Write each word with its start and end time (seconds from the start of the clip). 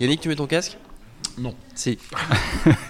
Yannick, 0.00 0.20
tu 0.20 0.28
mets 0.28 0.36
ton 0.36 0.46
casque? 0.46 0.76
Non. 1.38 1.54
Si. 1.74 1.98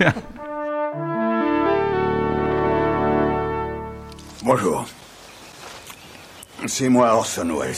Bonjour. 4.42 4.84
C'est 6.66 6.88
moi 6.88 7.14
Orson 7.14 7.48
Welles. 7.58 7.74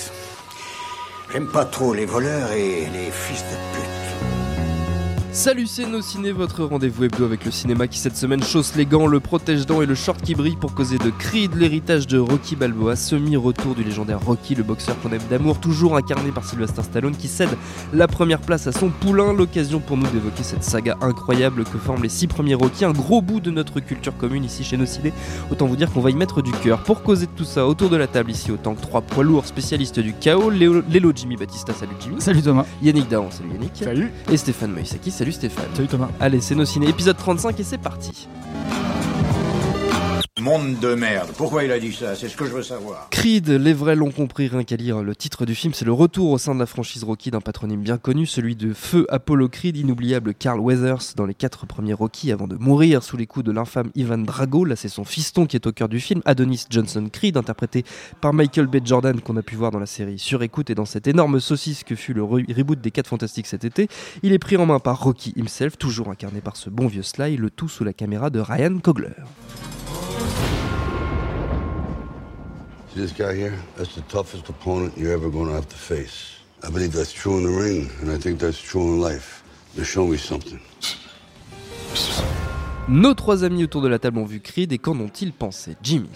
J'aime 1.32 1.48
pas 1.48 1.64
trop 1.64 1.92
les 1.92 2.06
voleurs 2.06 2.52
et 2.52 2.86
les 2.86 3.10
fils 3.10 3.42
de 3.42 3.56
pute. 3.74 3.95
Salut, 5.36 5.66
c'est 5.66 5.84
Nos 5.84 6.00
Ciné, 6.00 6.32
votre 6.32 6.64
rendez-vous 6.64 7.04
hebdo 7.04 7.26
avec 7.26 7.44
le 7.44 7.50
cinéma 7.50 7.86
qui 7.88 7.98
cette 7.98 8.16
semaine 8.16 8.42
chausse 8.42 8.74
les 8.74 8.86
gants, 8.86 9.06
le 9.06 9.20
protège-dents 9.20 9.82
et 9.82 9.86
le 9.86 9.94
short 9.94 10.22
qui 10.22 10.34
brille 10.34 10.56
pour 10.56 10.74
causer 10.74 10.96
de 10.96 11.10
Creed, 11.10 11.54
l'héritage 11.54 12.06
de 12.06 12.18
Rocky 12.18 12.56
Balboa, 12.56 12.96
semi-retour 12.96 13.74
du 13.74 13.84
légendaire 13.84 14.18
Rocky, 14.18 14.54
le 14.54 14.62
boxeur 14.62 14.98
qu'on 15.02 15.12
aime 15.12 15.20
d'amour, 15.28 15.60
toujours 15.60 15.94
incarné 15.94 16.32
par 16.32 16.46
Sylvester 16.46 16.82
Stallone 16.82 17.14
qui 17.14 17.28
cède 17.28 17.50
la 17.92 18.08
première 18.08 18.40
place 18.40 18.66
à 18.66 18.72
son 18.72 18.88
poulain, 18.88 19.34
l'occasion 19.34 19.78
pour 19.78 19.98
nous 19.98 20.06
d'évoquer 20.06 20.42
cette 20.42 20.64
saga 20.64 20.96
incroyable 21.02 21.64
que 21.64 21.76
forment 21.76 22.04
les 22.04 22.08
six 22.08 22.28
premiers 22.28 22.54
Rocky, 22.54 22.86
un 22.86 22.92
gros 22.92 23.20
bout 23.20 23.40
de 23.40 23.50
notre 23.50 23.80
culture 23.80 24.16
commune 24.16 24.42
ici 24.42 24.64
chez 24.64 24.78
Nos 24.78 24.86
Ciné, 24.86 25.12
autant 25.50 25.66
vous 25.66 25.76
dire 25.76 25.92
qu'on 25.92 26.00
va 26.00 26.10
y 26.10 26.16
mettre 26.16 26.40
du 26.40 26.52
cœur. 26.52 26.82
Pour 26.82 27.02
causer 27.02 27.26
de 27.26 27.32
tout 27.36 27.44
ça, 27.44 27.66
autour 27.66 27.90
de 27.90 27.96
la 27.98 28.06
table 28.06 28.30
ici, 28.30 28.50
autant 28.52 28.74
que 28.74 28.80
trois 28.80 29.02
poids 29.02 29.22
lourds 29.22 29.44
spécialistes 29.44 30.00
du 30.00 30.14
chaos, 30.14 30.48
Léo, 30.48 30.82
Lélo 30.90 31.12
Jimmy 31.14 31.36
Batista, 31.36 31.74
salut 31.74 31.92
Jimmy. 32.00 32.22
Salut 32.22 32.40
Thomas. 32.40 32.64
Yannick 32.82 33.10
Dahan, 33.10 33.30
salut 33.30 33.50
Yannick. 33.52 33.72
Salut. 33.74 34.10
Et 34.32 34.38
Stéphane 34.38 34.72
Moïsaki, 34.72 35.10
salut 35.10 35.25
Stéphane. 35.32 35.68
Salut 35.74 35.88
Thomas. 35.88 36.08
Allez, 36.20 36.40
c'est 36.40 36.54
nos 36.54 36.64
ciné, 36.64 36.88
épisode 36.88 37.16
35 37.16 37.58
et 37.60 37.64
c'est 37.64 37.78
parti. 37.78 38.28
Monde 40.38 40.78
de 40.80 40.94
merde. 40.94 41.30
Pourquoi 41.38 41.64
il 41.64 41.72
a 41.72 41.78
dit 41.78 41.94
ça? 41.94 42.14
C'est 42.14 42.28
ce 42.28 42.36
que 42.36 42.44
je 42.44 42.52
veux 42.52 42.62
savoir. 42.62 43.08
Creed, 43.08 43.48
les 43.48 43.72
vrais 43.72 43.96
l'ont 43.96 44.10
compris, 44.10 44.48
rien 44.48 44.64
qu'à 44.64 44.76
lire 44.76 45.02
le 45.02 45.16
titre 45.16 45.46
du 45.46 45.54
film, 45.54 45.72
c'est 45.72 45.86
le 45.86 45.94
retour 45.94 46.30
au 46.30 46.36
sein 46.36 46.54
de 46.54 46.60
la 46.60 46.66
franchise 46.66 47.04
Rocky 47.04 47.30
d'un 47.30 47.40
patronyme 47.40 47.80
bien 47.80 47.96
connu, 47.96 48.26
celui 48.26 48.54
de 48.54 48.74
Feu 48.74 49.06
Apollo 49.08 49.48
Creed, 49.48 49.78
inoubliable 49.78 50.34
Carl 50.34 50.60
Weathers 50.60 51.14
dans 51.16 51.24
les 51.24 51.32
quatre 51.32 51.64
premiers 51.64 51.94
Rocky 51.94 52.32
avant 52.32 52.46
de 52.48 52.56
mourir 52.56 53.02
sous 53.02 53.16
les 53.16 53.26
coups 53.26 53.46
de 53.46 53.50
l'infâme 53.52 53.90
Ivan 53.94 54.18
Drago. 54.18 54.66
Là, 54.66 54.76
c'est 54.76 54.90
son 54.90 55.06
fiston 55.06 55.46
qui 55.46 55.56
est 55.56 55.66
au 55.66 55.72
cœur 55.72 55.88
du 55.88 56.00
film, 56.00 56.20
Adonis 56.26 56.66
Johnson 56.68 57.08
Creed, 57.10 57.38
interprété 57.38 57.86
par 58.20 58.34
Michael 58.34 58.66
B. 58.66 58.76
Jordan 58.84 59.18
qu'on 59.22 59.38
a 59.38 59.42
pu 59.42 59.56
voir 59.56 59.70
dans 59.70 59.80
la 59.80 59.86
série 59.86 60.18
Sur 60.18 60.42
écoute 60.42 60.68
et 60.68 60.74
dans 60.74 60.84
cette 60.84 61.06
énorme 61.06 61.40
saucisse 61.40 61.82
que 61.82 61.94
fut 61.94 62.12
le 62.12 62.20
re- 62.22 62.54
reboot 62.54 62.78
des 62.78 62.90
4 62.90 63.06
Fantastiques 63.08 63.46
cet 63.46 63.64
été. 63.64 63.88
Il 64.22 64.34
est 64.34 64.38
pris 64.38 64.58
en 64.58 64.66
main 64.66 64.80
par 64.80 65.00
Rocky 65.02 65.32
himself, 65.34 65.78
toujours 65.78 66.10
incarné 66.10 66.42
par 66.42 66.56
ce 66.58 66.68
bon 66.68 66.88
vieux 66.88 67.02
Sly, 67.02 67.38
le 67.38 67.48
tout 67.48 67.70
sous 67.70 67.84
la 67.84 67.94
caméra 67.94 68.28
de 68.28 68.38
Ryan 68.40 68.76
Coogler. 68.82 69.14
This 72.96 73.12
guy 73.12 73.34
here? 73.34 73.52
That's 73.76 73.94
the 73.94 74.02
toughest 74.08 74.48
opponent 74.48 74.92
you're 74.96 75.12
ever 75.12 75.30
going 75.30 75.46
to 75.48 75.54
have 75.54 75.68
to 75.68 75.76
face. 75.76 76.34
I 76.66 76.70
believe 76.70 76.92
that's 76.92 77.12
true 77.12 77.38
in 77.38 77.44
the 77.44 77.52
ring, 77.56 77.88
and 78.02 78.10
I 78.10 78.18
think 78.18 78.38
that's 78.38 78.60
true 78.60 78.82
in 78.82 79.00
life. 79.00 79.42
Now 79.76 79.84
show 79.84 80.06
me 80.06 80.16
something. 80.16 80.58
Nos 82.88 83.14
trois 83.14 83.42
amis 83.44 83.64
autour 83.64 83.82
de 83.82 83.88
la 83.88 83.98
table 83.98 84.18
ont 84.18 84.24
vu 84.24 84.40
Creed 84.40 84.72
et 84.72 84.78
qu'en 84.78 84.98
ont-ils 85.00 85.32
pensé? 85.32 85.76
Jimmy 85.82 86.08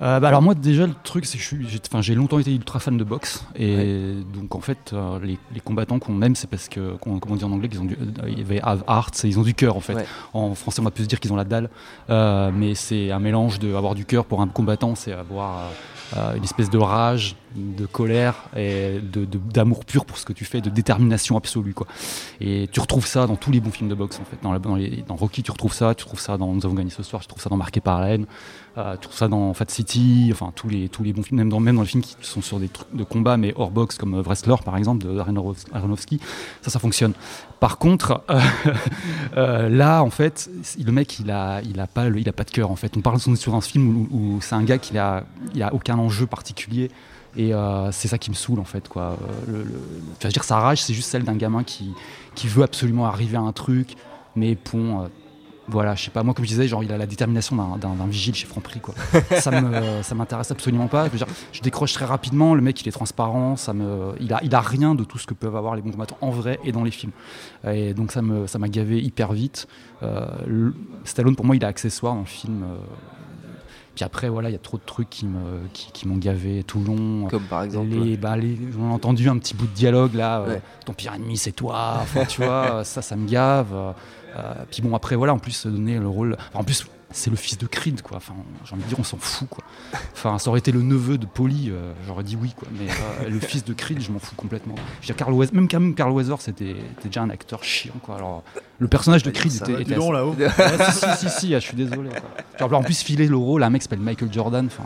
Euh, 0.00 0.18
bah 0.18 0.28
alors 0.28 0.42
moi 0.42 0.56
déjà 0.56 0.84
le 0.88 0.94
truc 1.04 1.26
c'est 1.26 1.38
que 1.38 2.00
j'ai 2.00 2.14
longtemps 2.16 2.40
été 2.40 2.52
ultra 2.52 2.80
fan 2.80 2.96
de 2.96 3.04
boxe 3.04 3.44
et 3.54 4.14
donc 4.34 4.56
en 4.56 4.60
fait 4.60 4.90
euh, 4.92 5.20
les, 5.22 5.38
les 5.54 5.60
combattants 5.60 6.00
qu'on 6.00 6.20
aime 6.22 6.34
c'est 6.34 6.48
parce 6.50 6.68
que 6.68 6.94
qu'on- 6.96 7.20
comment 7.20 7.34
on 7.34 7.38
dit 7.38 7.44
en 7.44 7.52
anglais 7.52 7.68
qu'ils 7.68 7.80
ont 7.80 7.84
du 7.84 7.94
euh, 7.94 8.58
have 8.64 8.82
heart 8.88 9.22
ils 9.22 9.38
ont 9.38 9.42
du 9.44 9.54
cœur 9.54 9.76
en 9.76 9.80
fait 9.80 9.94
Ouais. 9.94 10.06
en 10.32 10.56
français 10.56 10.80
on 10.80 10.84
va 10.84 10.90
plus 10.90 11.04
se 11.04 11.08
dire 11.08 11.20
qu'ils 11.20 11.32
ont 11.32 11.36
la 11.36 11.44
dalle 11.44 11.70
Euh, 12.10 12.50
mais 12.52 12.74
c'est 12.74 13.12
un 13.12 13.20
mélange 13.20 13.60
de 13.60 13.72
avoir 13.76 13.94
du 13.94 14.04
cœur 14.04 14.24
pour 14.24 14.40
un 14.40 14.48
combattant 14.48 14.96
c'est 14.96 15.12
avoir 15.12 15.70
euh, 16.16 16.34
une 16.36 16.44
espèce 16.44 16.70
de 16.70 16.78
rage 16.78 17.36
de 17.54 17.84
colère 17.84 18.44
et 18.56 18.98
d'amour 19.52 19.84
pur 19.84 20.04
pour 20.06 20.16
ce 20.16 20.24
que 20.24 20.32
tu 20.32 20.44
fais 20.46 20.60
de 20.62 20.70
détermination 20.70 21.36
absolue 21.36 21.74
quoi. 21.74 21.86
Et 22.40 22.68
tu 22.72 22.80
retrouves 22.80 23.06
ça 23.06 23.26
dans 23.26 23.36
tous 23.36 23.50
les 23.50 23.60
bons 23.60 23.70
films 23.70 23.90
de 23.90 23.94
boxe 23.94 24.18
en 24.20 24.24
fait. 24.24 24.38
Dans, 24.42 24.58
dans 24.58 24.74
les- 24.76 25.04
Rocky 25.08 25.42
tu 25.42 25.50
retrouves 25.50 25.74
ça 25.74 25.94
tu 25.94 26.04
trouves 26.04 26.20
ça 26.20 26.38
dans 26.38 26.52
Nous 26.52 26.64
avons 26.64 26.74
gagné 26.74 26.90
ce 26.90 27.02
soir 27.02 27.20
tu 27.22 27.28
trouves 27.28 27.42
ça 27.42 27.50
dans 27.50 27.56
Marqué 27.58 27.80
par 27.80 28.00
la 28.00 28.08
haine 28.10 28.26
euh, 28.78 28.96
trouves 28.96 29.14
ça 29.14 29.28
dans 29.28 29.52
Fat 29.54 29.66
City, 29.68 30.30
enfin 30.32 30.52
tous 30.54 30.68
les, 30.68 30.88
tous 30.88 31.02
les 31.02 31.12
bons 31.12 31.22
films, 31.22 31.38
même 31.38 31.48
dans, 31.48 31.60
même 31.60 31.76
dans 31.76 31.82
les 31.82 31.88
films 31.88 32.02
qui 32.02 32.16
sont 32.22 32.40
sur 32.40 32.58
des 32.58 32.68
trucs 32.68 32.94
de 32.94 33.04
combat, 33.04 33.36
mais 33.36 33.52
hors 33.56 33.70
boxe, 33.70 33.96
comme 33.98 34.14
euh, 34.14 34.22
Wrestler 34.22 34.56
par 34.64 34.76
exemple, 34.76 35.04
de 35.04 35.18
Aronofsky, 35.72 36.20
ça, 36.62 36.70
ça 36.70 36.78
fonctionne. 36.78 37.12
Par 37.60 37.78
contre, 37.78 38.22
euh, 39.36 39.68
là, 39.68 40.02
en 40.02 40.10
fait, 40.10 40.50
le 40.82 40.90
mec, 40.92 41.18
il 41.20 41.30
a, 41.30 41.60
il 41.62 41.78
a, 41.80 41.86
pas, 41.86 42.08
il 42.08 42.28
a 42.28 42.32
pas 42.32 42.44
de 42.44 42.50
cœur, 42.50 42.70
en 42.70 42.76
fait. 42.76 42.96
On 42.96 43.00
parle 43.00 43.20
sur 43.20 43.54
un 43.54 43.60
film 43.60 44.08
où, 44.10 44.38
c'est 44.40 44.54
un 44.54 44.64
gars 44.64 44.78
qui 44.78 44.96
a, 44.98 45.24
il 45.54 45.62
a 45.62 45.72
aucun 45.74 45.98
enjeu 45.98 46.26
particulier. 46.26 46.90
Et 47.34 47.52
c'est 47.92 48.08
ça 48.08 48.18
qui 48.18 48.28
me 48.28 48.34
saoule 48.34 48.60
en 48.60 48.64
fait 48.64 48.90
quoi. 48.90 49.16
Le- 49.48 49.64
je 50.20 50.26
veux 50.26 50.32
dire 50.32 50.44
sa 50.44 50.58
rage 50.58 50.82
c'est 50.82 50.92
juste 50.92 51.08
celle 51.08 51.24
d'un 51.24 51.34
gamin 51.34 51.64
qui, 51.64 51.90
qui 52.34 52.46
veut 52.46 52.62
absolument 52.62 53.06
arriver 53.06 53.38
à 53.38 53.40
un 53.40 53.52
truc, 53.52 53.94
mais 54.36 54.54
euh, 54.74 55.08
voilà, 55.68 55.94
je 55.94 56.04
sais 56.04 56.10
pas, 56.10 56.22
moi 56.24 56.34
comme 56.34 56.44
je 56.44 56.50
disais, 56.50 56.66
genre 56.66 56.82
il 56.82 56.92
a 56.92 56.98
la 56.98 57.06
détermination 57.06 57.54
d'un- 57.76 58.06
vigile 58.08 58.34
chez 58.34 58.46
Franprix 58.46 58.80
quoi. 58.80 58.94
ça 59.38 59.50
me 59.60 60.02
ça 60.02 60.14
m'intéresse 60.14 60.50
absolument 60.50 60.88
pas. 60.88 61.06
Je, 61.06 61.10
veux 61.10 61.18
dire, 61.18 61.26
je 61.52 61.60
décroche 61.60 61.92
très 61.92 62.04
rapidement, 62.04 62.54
le 62.54 62.60
mec 62.62 62.80
il 62.82 62.88
est 62.88 62.92
transparent, 62.92 63.56
ça 63.56 63.72
me, 63.72 64.12
il 64.20 64.32
a, 64.32 64.40
il 64.42 64.54
a 64.54 64.60
rien 64.60 64.94
de 64.94 65.04
tout 65.04 65.18
ce 65.18 65.26
que 65.26 65.34
peuvent 65.34 65.54
avoir 65.56 65.76
les 65.76 65.82
bons 65.82 65.92
combattants 65.92 66.18
en 66.20 66.30
vrai 66.30 66.58
et 66.64 66.72
dans 66.72 66.82
les 66.84 66.90
films. 66.90 67.12
Et 67.64 67.94
donc 67.94 68.10
ça 68.12 68.22
me 68.22 68.46
ça 68.48 68.58
m'a 68.58 68.68
gavé 68.68 69.00
hyper 69.00 69.32
vite. 69.32 69.68
Euh, 70.02 70.26
le- 70.46 70.74
Stallone 71.04 71.36
pour 71.36 71.44
moi 71.46 71.54
il 71.56 71.62
est 71.62 71.66
accessoire 71.66 72.14
dans 72.14 72.20
le 72.20 72.26
film. 72.26 72.62
euh, 72.64 72.76
puis 73.94 74.04
après 74.04 74.28
voilà, 74.30 74.48
il 74.48 74.52
y 74.52 74.56
a 74.56 74.58
trop 74.58 74.78
de 74.78 74.82
trucs 74.86 75.10
qui 75.10 75.26
me 75.26 75.60
qui, 75.74 75.92
qui 75.92 76.08
m'ont 76.08 76.16
gavé 76.16 76.64
tout 76.64 76.78
le 76.80 76.86
long. 76.86 77.28
Comme 77.28 77.42
par 77.44 77.62
exemple. 77.62 77.88
Les, 77.90 78.16
bah, 78.16 78.36
les- 78.36 78.58
on 78.80 78.90
a 78.90 78.92
entendu 78.94 79.28
un 79.28 79.36
petit 79.38 79.54
bout 79.54 79.66
de 79.66 79.74
dialogue 79.74 80.14
là. 80.14 80.40
euh, 80.40 80.58
ton 80.86 80.94
pire 80.94 81.12
ennemi 81.14 81.36
c'est 81.36 81.52
toi. 81.52 81.98
Enfin, 82.00 82.24
tu 82.24 82.42
vois, 82.42 82.84
ça, 82.84 83.02
ça 83.02 83.16
me 83.16 83.28
gave. 83.28 83.68
Euh, 84.36 84.54
puis 84.70 84.82
bon 84.82 84.94
après 84.94 85.16
voilà, 85.16 85.34
en 85.34 85.38
plus 85.38 85.52
se 85.52 85.68
donner 85.68 85.98
le 85.98 86.08
rôle. 86.08 86.36
enfin, 86.38 86.60
en 86.60 86.64
plus 86.64 86.86
c'est 87.14 87.28
le 87.28 87.36
fils 87.36 87.58
de 87.58 87.66
Creed 87.66 88.00
quoi. 88.00 88.16
Enfin, 88.16 88.32
j'ai 88.64 88.72
envie 88.72 88.84
de 88.84 88.88
dire 88.88 88.98
on 88.98 89.04
s'en 89.04 89.18
fout 89.18 89.46
quoi. 89.50 89.62
Enfin, 90.14 90.38
ça 90.38 90.48
aurait 90.48 90.60
été 90.60 90.72
le 90.72 90.80
neveu 90.80 91.18
de 91.18 91.26
Polly, 91.26 91.68
euh, 91.70 91.92
j'aurais 92.06 92.24
dit 92.24 92.38
oui 92.40 92.54
quoi. 92.56 92.66
Mais 92.72 92.86
euh, 92.88 93.28
le 93.28 93.38
fils 93.38 93.64
de 93.66 93.74
Creed, 93.74 94.00
je 94.00 94.10
m'en 94.10 94.18
fous 94.18 94.34
complètement. 94.34 94.76
Je 94.76 95.08
veux 95.08 95.14
dire, 95.14 95.16
Carl 95.16 95.34
Weathers- 95.34 95.52
même 95.54 95.68
même 95.70 95.94
Carl 95.94 96.10
Weathers 96.10 96.40
c'était 96.40 96.70
était 96.70 97.08
déjà 97.08 97.20
un 97.20 97.28
acteur 97.28 97.62
chiant 97.64 97.92
quoi. 98.02 98.14
Alors 98.16 98.42
le 98.78 98.88
personnage 98.88 99.22
de 99.24 99.30
Creed 99.30 99.52
Ça 99.52 99.66
était, 99.66 99.82
était 99.82 99.94
assez- 99.94 100.10
là-haut. 100.12 100.32
Ouais, 100.32 100.48
si, 100.90 100.98
si, 100.98 101.28
si, 101.28 101.40
si, 101.40 101.54
ah, 101.54 101.58
je 101.60 101.64
suis 101.66 101.76
désolé. 101.76 102.08
quoi. 102.08 102.68
Genre, 102.68 102.78
en 102.80 102.82
plus, 102.82 103.02
filer 103.02 103.26
le 103.28 103.36
rôle 103.36 103.62
à 103.62 103.66
un 103.66 103.70
mec 103.70 103.82
qui 103.82 103.84
s'appelle 103.84 104.00
Michael 104.00 104.32
Jordan. 104.32 104.66
enfin, 104.66 104.84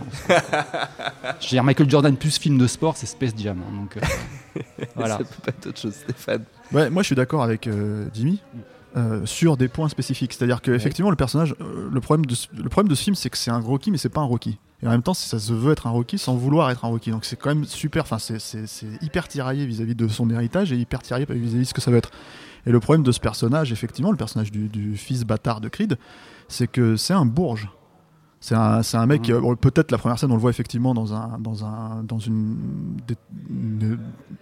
Je 1.41 1.45
veux 1.47 1.51
dire, 1.51 1.63
Michael 1.65 1.89
Jordan 1.89 2.17
plus 2.17 2.39
film 2.39 2.59
de 2.59 2.67
sport, 2.67 2.97
c'est 2.97 3.07
Space 3.07 3.33
Jam. 3.39 3.59
hein, 3.61 3.73
donc, 3.77 3.97
euh, 3.97 4.61
voilà. 4.97 5.19
Ça 5.19 5.25
peut 5.25 5.25
pas 5.45 5.51
être 5.51 5.67
autre 5.69 5.81
chose, 5.81 5.95
Stéphane. 5.95 6.45
Ouais, 6.73 6.91
moi 6.91 7.03
je 7.03 7.07
suis 7.07 7.15
d'accord 7.17 7.43
avec 7.45 7.69
euh, 7.69 8.09
Jimmy 8.13 8.43
euh, 8.97 9.27
sur 9.27 9.57
des 9.57 9.69
points 9.69 9.89
spécifiques. 9.89 10.33
C'est-à-dire 10.33 10.63
que 10.63 10.71
effectivement 10.71 11.11
le 11.11 11.17
personnage, 11.17 11.55
euh, 11.61 11.89
le 11.93 12.01
problème 12.01 12.25
de 12.27 12.35
ce, 12.35 12.47
le 12.57 12.69
problème 12.69 12.89
de 12.89 12.95
ce 12.95 13.03
film, 13.03 13.15
c'est 13.15 13.29
que 13.31 13.37
c'est 13.37 13.51
un 13.51 13.59
Rocky, 13.61 13.91
mais 13.91 13.99
c'est 13.99 14.09
pas 14.09 14.21
un 14.23 14.25
Rocky. 14.25 14.59
Et 14.83 14.87
en 14.87 14.91
même 14.91 15.03
temps, 15.03 15.15
ça 15.15 15.39
se 15.39 15.53
veut 15.55 15.73
être 15.73 15.87
un 15.87 15.91
Rocky 15.91 16.19
sans 16.19 16.35
vouloir 16.37 16.71
être 16.71 16.85
un 16.85 16.89
Rocky. 16.89 17.11
Donc 17.11 17.25
c'est 17.25 17.37
quand 17.37 17.49
même 17.49 17.65
super. 17.65 18.03
Enfin, 18.03 18.19
c'est- 18.19 18.39
hyper 19.03 19.27
tiraillé 19.29 19.65
vis-à-vis 19.67 19.95
de 19.95 20.07
son 20.09 20.29
héritage 20.31 20.73
et 20.73 20.77
hyper 20.77 21.01
tiraillé 21.03 21.27
vis-à-vis 21.29 21.61
de 21.61 21.65
ce 21.65 21.75
que 21.75 21.81
ça 21.81 21.91
va 21.91 21.97
être. 21.99 22.11
Et 22.67 22.71
le 22.73 22.81
problème 22.81 23.03
de 23.03 23.13
ce 23.13 23.21
personnage, 23.21 23.71
effectivement, 23.73 24.11
le 24.11 24.17
personnage 24.17 24.51
du, 24.51 24.69
du 24.69 24.97
fils 24.97 25.25
bâtard 25.25 25.61
de 25.61 25.69
Creed, 25.69 25.97
c'est 26.49 26.67
que 26.67 26.97
c'est 26.97 27.15
un 27.15 27.25
bourge. 27.27 27.69
C'est 28.41 28.55
un, 28.55 29.07
mec, 29.07 29.23
qui, 29.23 29.33
euh, 29.33 29.55
peut-être 29.57 29.91
la 29.91 29.99
première 29.99 30.19
scène, 30.19 30.31
on 30.31 30.35
le 30.35 30.41
voit 30.41 30.51
effectivement 30.51 30.95
dans, 30.95 31.15
un, 31.15 31.39
dans, 31.39 31.65
un, 31.65 32.03
dans 32.05 32.19
une, 32.19 32.57
dé- 33.09 33.17
une 33.49 33.99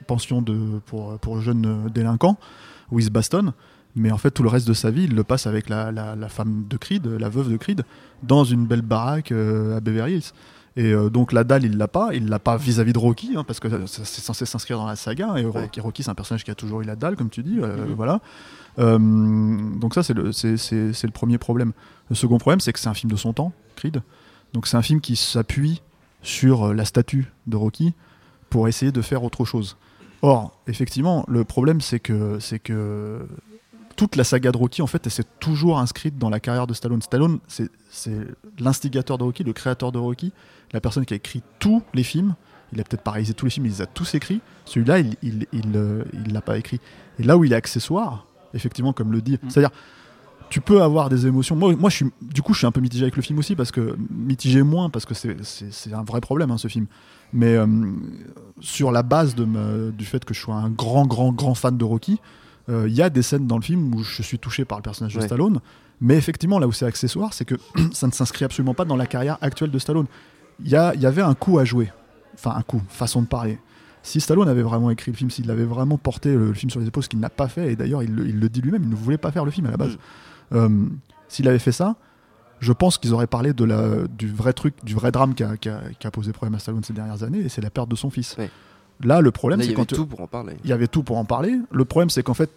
pension 0.06 0.42
de, 0.42 0.80
pour, 0.86 1.16
pour 1.20 1.40
jeunes 1.40 1.64
euh, 1.64 1.88
délinquants, 1.88 2.36
où 2.90 2.98
il 2.98 3.04
se 3.04 3.10
bastonne. 3.10 3.52
Mais 3.96 4.10
en 4.10 4.18
fait, 4.18 4.30
tout 4.32 4.42
le 4.42 4.48
reste 4.48 4.66
de 4.66 4.72
sa 4.74 4.90
vie, 4.90 5.04
il 5.04 5.14
le 5.14 5.22
passe 5.24 5.46
avec 5.46 5.68
la, 5.68 5.92
la, 5.92 6.16
la 6.16 6.28
femme 6.28 6.64
de 6.68 6.76
Creed, 6.76 7.06
la 7.06 7.28
veuve 7.28 7.50
de 7.50 7.56
Creed, 7.56 7.82
dans 8.22 8.42
une 8.44 8.66
belle 8.66 8.82
baraque 8.82 9.30
euh, 9.30 9.76
à 9.76 9.80
Beverly 9.80 10.14
Hills. 10.14 10.32
Et 10.76 10.92
euh, 10.92 11.08
donc 11.08 11.32
la 11.32 11.44
dalle, 11.44 11.64
il 11.64 11.76
l'a 11.76 11.86
pas. 11.86 12.12
Il 12.12 12.28
l'a 12.28 12.40
pas 12.40 12.56
vis-à-vis 12.56 12.92
de 12.92 12.98
Rocky, 12.98 13.34
hein, 13.36 13.44
parce 13.44 13.60
que 13.60 13.68
c'est 13.86 14.04
censé 14.04 14.44
s'inscrire 14.46 14.78
dans 14.78 14.86
la 14.88 14.96
saga. 14.96 15.36
Et 15.36 15.44
Rocky, 15.44 15.80
Rocky, 15.80 16.02
c'est 16.02 16.10
un 16.10 16.16
personnage 16.16 16.42
qui 16.42 16.50
a 16.50 16.56
toujours 16.56 16.80
eu 16.80 16.84
la 16.84 16.96
dalle, 16.96 17.14
comme 17.14 17.30
tu 17.30 17.44
dis. 17.44 17.58
euh, 17.62 17.86
Voilà. 17.96 18.20
Euh, 18.80 18.98
donc 18.98 19.94
ça, 19.94 20.02
c'est 20.02 20.14
le, 20.14 20.32
c'est, 20.32 20.56
le 20.56 21.10
premier 21.12 21.38
problème. 21.38 21.72
Le 22.10 22.16
second 22.16 22.38
problème, 22.38 22.58
c'est 22.58 22.72
que 22.72 22.80
c'est 22.80 22.88
un 22.88 22.94
film 22.94 23.12
de 23.12 23.16
son 23.16 23.32
temps, 23.32 23.52
Creed. 23.76 24.02
Donc 24.52 24.66
c'est 24.66 24.76
un 24.76 24.82
film 24.82 25.00
qui 25.00 25.14
s'appuie 25.14 25.80
sur 26.22 26.74
la 26.74 26.84
statue 26.84 27.30
de 27.46 27.56
Rocky 27.56 27.94
pour 28.50 28.66
essayer 28.66 28.90
de 28.90 29.02
faire 29.02 29.22
autre 29.22 29.44
chose. 29.44 29.76
Or, 30.22 30.58
effectivement, 30.66 31.24
le 31.28 31.44
problème, 31.44 31.80
c'est 31.80 32.00
que, 32.00 32.38
c'est 32.40 32.58
que 32.58 33.20
toute 33.96 34.16
la 34.16 34.24
saga 34.24 34.52
de 34.52 34.56
Rocky, 34.56 34.82
en 34.82 34.86
fait, 34.86 35.06
elle 35.06 35.12
s'est 35.12 35.26
toujours 35.40 35.78
inscrite 35.78 36.18
dans 36.18 36.30
la 36.30 36.40
carrière 36.40 36.66
de 36.66 36.74
Stallone. 36.74 37.02
Stallone, 37.02 37.38
c'est, 37.48 37.70
l'instigateur 38.58 39.18
de 39.18 39.24
Rocky, 39.24 39.44
le 39.44 39.52
créateur 39.52 39.92
de 39.92 39.98
Rocky, 39.98 40.32
la 40.72 40.80
personne 40.80 41.04
qui 41.04 41.14
a 41.14 41.16
écrit 41.16 41.42
tous 41.58 41.82
les 41.94 42.02
films. 42.02 42.34
Il 42.72 42.80
a 42.80 42.84
peut-être 42.84 43.02
pas 43.02 43.12
réalisé 43.12 43.34
tous 43.34 43.46
les 43.46 43.50
films, 43.50 43.66
il 43.66 43.72
les 43.72 43.82
a 43.82 43.86
tous 43.86 44.14
écrits. 44.14 44.40
Celui-là, 44.64 44.98
il 44.98 45.16
il, 45.22 45.46
il, 45.52 45.72
euh, 45.76 46.04
il 46.12 46.32
l'a 46.32 46.40
pas 46.40 46.58
écrit. 46.58 46.80
Et 47.18 47.22
là 47.22 47.36
où 47.36 47.44
il 47.44 47.52
est 47.52 47.56
accessoire, 47.56 48.26
effectivement, 48.52 48.92
comme 48.92 49.12
le 49.12 49.20
dit, 49.20 49.38
c'est-à-dire, 49.48 49.70
tu 50.50 50.60
peux 50.60 50.82
avoir 50.82 51.08
des 51.08 51.26
émotions. 51.26 51.56
Moi, 51.56 51.74
moi 51.76 51.90
je 51.90 51.96
suis, 51.96 52.06
du 52.20 52.42
coup, 52.42 52.52
je 52.52 52.58
suis 52.58 52.66
un 52.66 52.72
peu 52.72 52.80
mitigé 52.80 53.04
avec 53.04 53.16
le 53.16 53.22
film 53.22 53.38
aussi, 53.38 53.56
parce 53.56 53.70
que 53.70 53.96
mitigé 54.10 54.62
moins, 54.62 54.90
parce 54.90 55.04
que 55.04 55.14
c'est, 55.14 55.92
un 55.92 56.04
vrai 56.04 56.20
problème, 56.20 56.50
hein, 56.50 56.58
ce 56.58 56.68
film. 56.68 56.86
Mais 57.32 57.54
euh, 57.54 57.66
sur 58.60 58.92
la 58.92 59.02
base 59.02 59.34
de 59.34 59.44
me- 59.44 59.92
du 59.92 60.04
fait 60.04 60.24
que 60.24 60.34
je 60.34 60.40
sois 60.40 60.54
un 60.54 60.70
grand, 60.70 61.06
grand, 61.06 61.32
grand 61.32 61.54
fan 61.54 61.76
de 61.76 61.84
Rocky, 61.84 62.20
il 62.68 62.92
y 62.94 63.02
a 63.02 63.10
des 63.10 63.22
scènes 63.22 63.46
dans 63.46 63.56
le 63.56 63.62
film 63.62 63.94
où 63.94 64.02
je 64.02 64.22
suis 64.22 64.38
touché 64.38 64.64
par 64.64 64.78
le 64.78 64.82
personnage 64.82 65.14
de 65.14 65.20
Ouais. 65.20 65.26
Stallone. 65.26 65.60
Mais 66.00 66.16
effectivement, 66.16 66.58
là 66.58 66.66
où 66.66 66.72
c'est 66.72 66.86
accessoire, 66.86 67.32
c'est 67.34 67.44
que 67.44 67.54
ça 67.92 68.06
ne 68.06 68.12
s'inscrit 68.12 68.44
absolument 68.44 68.74
pas 68.74 68.84
dans 68.84 68.96
la 68.96 69.06
carrière 69.06 69.38
actuelle 69.40 69.70
de 69.70 69.78
Stallone. 69.78 70.06
Il 70.60 70.68
y, 70.70 70.76
avait 70.76 71.22
un 71.22 71.34
coup 71.34 71.58
à 71.58 71.64
jouer. 71.64 71.90
Enfin, 72.34 72.54
un 72.56 72.62
coup, 72.62 72.80
façon 72.88 73.22
de 73.22 73.26
parler. 73.26 73.58
Si 74.02 74.20
Stallone 74.20 74.48
avait 74.48 74.62
vraiment 74.62 74.90
écrit 74.90 75.10
le 75.12 75.16
film, 75.16 75.30
s'il 75.30 75.50
avait 75.50 75.64
vraiment 75.64 75.98
porté 75.98 76.34
le, 76.34 76.52
film 76.52 76.70
sur 76.70 76.78
les 76.80 76.86
épaules, 76.88 77.02
ce 77.02 77.08
qu'il 77.08 77.20
n'a 77.20 77.30
pas 77.30 77.48
fait, 77.48 77.72
et 77.72 77.76
d'ailleurs 77.76 78.02
il, 78.02 78.14
le- 78.14 78.28
il 78.28 78.38
le 78.38 78.48
dit 78.48 78.60
lui-même, 78.60 78.82
il 78.82 78.90
ne 78.90 78.94
voulait 78.94 79.18
pas 79.18 79.30
faire 79.32 79.44
le 79.44 79.50
film 79.50 79.66
à 79.66 79.70
la 79.70 79.76
base. 79.76 79.96
Euh, 80.52 80.68
S'il 81.28 81.48
avait 81.48 81.58
fait 81.58 81.72
ça, 81.72 81.96
je 82.60 82.72
pense 82.72 82.98
qu'ils 82.98 83.14
auraient 83.14 83.26
parlé 83.26 83.52
de 83.54 83.64
la, 83.64 84.06
du 84.08 84.28
vrai 84.28 84.52
truc, 84.52 84.74
du 84.84 84.94
vrai 84.94 85.10
drame 85.10 85.34
qui 85.34 85.42
a, 85.42 85.54
a- 86.04 86.10
posé 86.10 86.32
problème 86.32 86.54
à 86.54 86.58
Stallone 86.58 86.84
ces 86.84 86.92
dernières 86.92 87.22
années, 87.22 87.38
et 87.40 87.48
c'est 87.48 87.62
la 87.62 87.70
perte 87.70 87.88
de 87.88 87.96
son 87.96 88.10
fils. 88.10 88.36
Là, 89.02 89.20
le 89.20 89.30
problème, 89.30 89.58
Là, 89.58 89.64
il 89.64 89.68
c'est 89.68 89.72
y 89.72 89.74
avait 89.76 89.86
quand 89.86 89.94
tout 89.96 90.06
pour 90.06 90.20
en 90.20 90.26
parler. 90.26 90.54
il 90.64 90.70
y 90.70 90.72
avait 90.72 90.86
tout 90.86 91.02
pour 91.02 91.16
en 91.18 91.24
parler. 91.24 91.54
Le 91.72 91.84
problème, 91.84 92.10
c'est 92.10 92.22
qu'en 92.22 92.34
fait, 92.34 92.50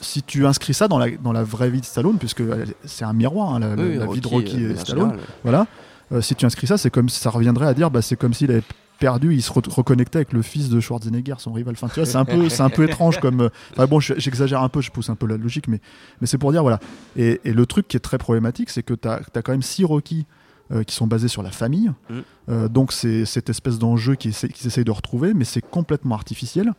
si 0.00 0.22
tu 0.22 0.46
inscris 0.46 0.74
ça 0.74 0.88
dans 0.88 0.98
la, 0.98 1.10
dans 1.10 1.32
la 1.32 1.42
vraie 1.44 1.70
vie 1.70 1.80
de 1.80 1.84
Stallone, 1.86 2.16
puisque 2.18 2.42
c'est 2.84 3.04
un 3.04 3.12
miroir, 3.12 3.54
hein, 3.54 3.60
la, 3.60 3.76
la- 3.76 3.82
Oui, 3.82 3.96
la 3.96 4.06
vie 4.06 4.20
de 4.20 4.26
Rocky, 4.28 4.64
euh, 4.64 4.72
et 4.72 4.76
Stallone, 4.76 5.16
voilà. 5.44 5.66
Euh, 6.12 6.20
si 6.20 6.34
tu 6.34 6.44
inscris 6.44 6.66
ça, 6.66 6.76
c'est 6.76 6.90
comme 6.90 7.08
ça 7.08 7.30
reviendrait 7.30 7.66
à 7.66 7.74
dire, 7.74 7.90
bah, 7.90 8.02
c'est 8.02 8.16
comme 8.16 8.34
s'il 8.34 8.50
avait 8.50 8.62
perdu, 8.98 9.34
il 9.34 9.42
se 9.42 9.50
re- 9.52 9.68
reconnectait 9.70 10.18
avec 10.18 10.32
le 10.32 10.42
fils 10.42 10.68
de 10.68 10.78
Schwarzenegger, 10.80 11.34
son 11.38 11.52
rival. 11.52 11.74
Enfin, 11.74 11.88
tu 11.92 12.04
c'est 12.04 12.16
un 12.16 12.24
peu, 12.24 12.48
c'est 12.48 12.62
un 12.62 12.70
peu 12.70 12.84
étrange 12.84 13.18
comme. 13.20 13.42
euh, 13.42 13.48
Enfin 13.72 13.86
bon, 13.86 13.98
je- 14.00 14.14
j'exagère 14.16 14.62
un 14.62 14.68
peu, 14.68 14.80
je 14.80 14.90
pousse 14.90 15.08
un 15.10 15.14
peu 15.16 15.26
la 15.26 15.36
logique, 15.36 15.68
mais, 15.68 15.80
mais 16.20 16.26
c'est 16.26 16.38
pour 16.38 16.52
dire 16.52 16.62
voilà. 16.62 16.78
Et, 17.16 17.40
et 17.44 17.52
le 17.52 17.66
truc 17.66 17.88
qui 17.88 17.96
est 17.96 18.00
très 18.00 18.18
problématique, 18.18 18.70
c'est 18.70 18.82
que 18.82 18.94
tu 18.94 19.08
as, 19.08 19.20
quand 19.42 19.52
même 19.52 19.62
six 19.62 19.84
Rocky 19.84 20.26
euh, 20.72 20.82
qui 20.84 20.94
sont 20.94 21.06
basés 21.06 21.28
sur 21.28 21.42
la 21.42 21.50
famille. 21.50 21.90
Mm. 22.10 22.14
Euh, 22.48 22.68
donc 22.68 22.92
c'est 22.92 23.24
cette 23.24 23.50
espèce 23.50 23.78
d'enjeu 23.78 24.14
qu'ils 24.14 24.30
essa- 24.32 24.48
qu'ils 24.48 24.66
essayent 24.66 24.84
de 24.84 24.90
retrouver, 24.90 25.34
mais 25.34 25.44
c'est 25.44 25.60
complètement 25.60 26.14
artificiel. 26.14 26.72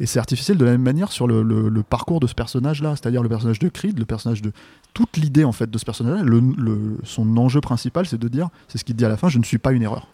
Et 0.00 0.06
c'est 0.06 0.20
artificiel 0.20 0.56
de 0.58 0.64
la 0.64 0.70
même 0.72 0.82
manière 0.82 1.10
sur 1.10 1.26
le, 1.26 1.42
le- 1.42 1.68
le 1.68 1.82
parcours 1.82 2.20
de 2.20 2.28
ce 2.28 2.34
personnage-là, 2.34 2.90
c'est-à-dire 2.94 3.20
le 3.22 3.28
personnage 3.28 3.58
de 3.58 3.68
Creed, 3.68 3.98
le 3.98 4.04
personnage 4.04 4.42
de 4.42 4.52
toute 4.94 5.16
l'idée 5.16 5.42
en 5.42 5.50
fait 5.52 5.68
de 5.68 5.76
ce 5.78 5.84
personnage-là. 5.84 6.22
le- 6.22 6.98
son 7.02 7.36
enjeu 7.36 7.60
principal, 7.60 8.06
c'est 8.06 8.18
de 8.18 8.28
dire, 8.28 8.48
c'est 8.68 8.78
ce 8.78 8.84
qu'il 8.84 8.94
dit 8.94 9.04
à 9.04 9.08
la 9.08 9.16
fin, 9.16 9.28
je 9.28 9.38
ne 9.38 9.44
suis 9.44 9.58
pas 9.58 9.72
une 9.72 9.82
erreur. 9.82 10.06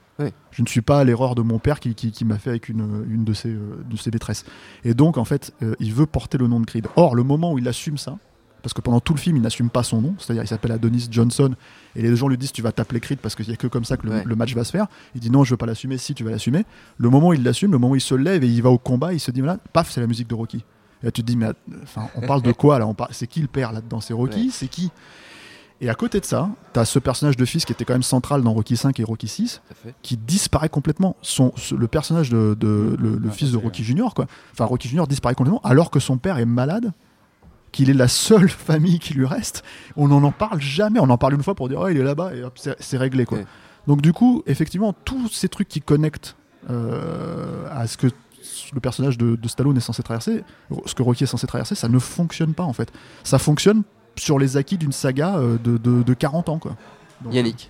Je 0.53 0.63
ne 0.63 0.67
suis 0.69 0.81
pas 0.81 1.03
l'erreur 1.05 1.35
de 1.35 1.43
mon 1.43 1.59
père 1.59 1.81
qui, 1.81 1.95
qui- 1.97 2.13
qui 2.13 2.25
m'a 2.25 2.39
fait 2.39 2.51
avec 2.51 2.69
une, 2.69 3.05
une 3.11 3.25
de, 3.25 3.33
ses, 3.35 3.49
euh, 3.51 3.85
de 3.91 3.97
ses 3.97 4.11
maîtresses. 4.13 4.45
Et 4.85 4.95
donc 4.95 5.19
en 5.19 5.25
fait, 5.25 5.53
euh, 5.63 5.75
il 5.81 5.93
veut 5.93 6.07
porter 6.07 6.39
le 6.39 6.47
nom 6.47 6.61
de 6.61 6.67
Creed. 6.67 6.87
Or, 6.97 7.15
le 7.15 7.25
moment 7.25 7.53
où 7.53 7.59
il 7.59 7.67
assume 7.69 7.99
ça, 7.99 8.17
parce 8.65 8.73
que 8.75 8.81
pendant 8.81 8.99
tout 8.99 9.15
le 9.15 9.21
film, 9.21 9.37
il 9.37 9.43
n'assume 9.43 9.71
pas 9.71 9.83
son 9.85 10.01
nom, 10.01 10.15
c'est-à-dire 10.19 10.43
il 10.43 10.49
s'appelle 10.49 10.73
Adonis 10.73 11.07
Johnson, 11.11 11.55
et 11.95 12.03
les 12.03 12.17
gens 12.17 12.27
lui 12.27 12.37
disent 12.39 12.51
tu 12.51 12.63
vas 12.63 12.73
t'appeler 12.73 12.99
Creed 12.99 13.21
parce 13.21 13.37
qu'il 13.37 13.47
n'y 13.47 13.53
a 13.53 13.57
que 13.57 13.67
comme 13.69 13.85
ça 13.85 13.97
que 13.97 14.07
le, 14.07 14.13
Ouais. 14.13 14.23
le 14.25 14.35
match 14.35 14.53
va 14.55 14.65
se 14.65 14.73
faire. 14.73 14.87
Il 15.15 15.21
dit 15.21 15.31
non, 15.31 15.45
je 15.45 15.51
veux 15.51 15.57
pas 15.57 15.67
l'assumer, 15.67 15.99
si 15.99 16.15
tu 16.15 16.25
vas 16.25 16.31
l'assumer. 16.33 16.65
Le 16.99 17.11
moment 17.11 17.29
où 17.29 17.33
il 17.35 17.43
l'assume, 17.45 17.71
le 17.71 17.79
moment 17.79 17.93
où 17.93 17.97
il 17.97 18.01
se 18.01 18.15
lève 18.17 18.43
et 18.43 18.49
il 18.49 18.63
va 18.63 18.71
au 18.71 18.79
combat, 18.79 19.13
il 19.13 19.21
se 19.21 19.31
dit 19.31 19.41
voilà, 19.43 19.59
paf, 19.73 19.91
c'est 19.93 20.01
la 20.01 20.07
musique 20.09 20.27
de 20.29 20.35
Rocky. 20.35 20.65
Et 21.03 21.07
là 21.07 21.13
tu 21.13 21.21
te 21.23 21.27
dis 21.27 21.37
mais 21.37 21.51
enfin, 21.83 22.09
on 22.17 22.27
parle 22.27 22.43
de 22.43 22.51
quoi 22.63 22.79
là? 22.81 22.87
On 22.89 22.95
parle- 22.95 23.11
C'est 23.13 23.27
qui 23.27 23.41
le 23.43 23.47
père 23.49 23.71
là-dedans? 23.73 24.01
C'est 24.01 24.15
Rocky? 24.15 24.47
Ouais. 24.47 24.51
C'est 24.51 24.69
qui? 24.69 24.91
Et 25.81 25.91
à 25.91 25.95
côté 25.95 26.21
de 26.21 26.25
ça, 26.25 26.49
tu 26.73 26.81
as 26.81 26.85
ce 26.85 26.99
personnage 26.99 27.37
de 27.37 27.45
fils 27.45 27.65
qui 27.65 27.73
était 27.73 27.85
quand 27.85 27.93
même 27.95 28.03
central 28.05 28.43
dans 28.43 28.53
Rocky 28.55 28.77
5 28.77 28.99
et 29.01 29.05
Rocky 29.05 29.27
6 29.29 29.61
Tout 29.67 29.73
à 29.73 29.75
fait. 29.75 29.95
qui 30.03 30.17
disparaît 30.17 30.69
complètement. 30.69 31.17
Son, 31.21 31.53
ce- 31.57 31.75
le 31.75 31.89
personnage 31.89 32.31
de, 32.31 32.57
de- 32.59 32.97
le, 32.99 33.17
le 33.19 33.29
Ah, 33.29 33.33
fils 33.33 33.51
de 33.51 33.57
Rocky 33.59 33.83
Junior, 33.85 34.15
quoi. 34.15 34.27
Enfin, 34.53 34.65
Rocky 34.67 34.89
Junior 34.89 35.07
disparaît 35.09 35.35
complètement, 35.35 35.61
alors 35.65 35.91
que 35.91 35.99
son 36.01 36.17
père 36.17 36.39
est 36.39 36.47
malade, 36.47 36.93
qu'il 37.75 37.91
est 37.91 37.95
la 37.95 38.09
seule 38.09 38.49
famille 38.69 38.99
qui 38.99 39.13
lui 39.15 39.27
reste. 39.27 39.63
On 39.97 40.09
n'en 40.09 40.23
en 40.23 40.33
parle 40.33 40.61
jamais. 40.61 41.01
On 41.01 41.11
en 41.11 41.19
parle 41.19 41.35
une 41.35 41.43
fois 41.43 41.55
pour 41.55 41.69
dire, 41.69 41.81
oh, 41.81 41.89
il 41.89 41.99
est 41.99 42.03
là-bas, 42.03 42.35
et 42.35 42.43
hop, 42.43 42.55
c'est 42.57 42.75
c'est 42.81 42.97
réglé, 42.97 43.27
quoi. 43.27 43.39
Ouais. 43.39 43.47
Donc, 43.87 44.01
du 44.01 44.13
coup, 44.15 44.43
effectivement, 44.47 44.95
tous 45.05 45.29
ces 45.29 45.49
trucs 45.51 45.69
qui 45.69 45.83
connectent 45.83 46.37
euh, 46.71 47.67
à 47.71 47.87
ce 47.87 47.99
que 47.99 48.07
le 48.73 48.81
personnage 48.81 49.19
de, 49.19 49.37
de 49.37 49.49
Stallone 49.49 49.77
est 49.77 49.81
censé 49.81 50.03
traverser, 50.03 50.43
ce 50.87 50.95
que 50.95 51.03
Rocky 51.03 51.25
est 51.25 51.27
censé 51.27 51.47
traverser, 51.47 51.75
ça 51.75 51.89
ne 51.89 51.99
fonctionne 51.99 52.55
pas, 52.55 52.63
en 52.65 52.73
fait. 52.73 52.91
Ça 53.25 53.39
fonctionne 53.39 53.83
sur 54.17 54.39
les 54.39 54.57
acquis 54.57 54.79
d'une 54.79 54.93
saga 54.93 55.37
euh, 55.37 55.59
de, 55.63 55.77
de- 55.77 56.03
de 56.03 56.15
40 56.15 56.49
ans, 56.49 56.59
quoi. 56.59 56.77
Donc, 57.23 57.35
Yannick. 57.35 57.69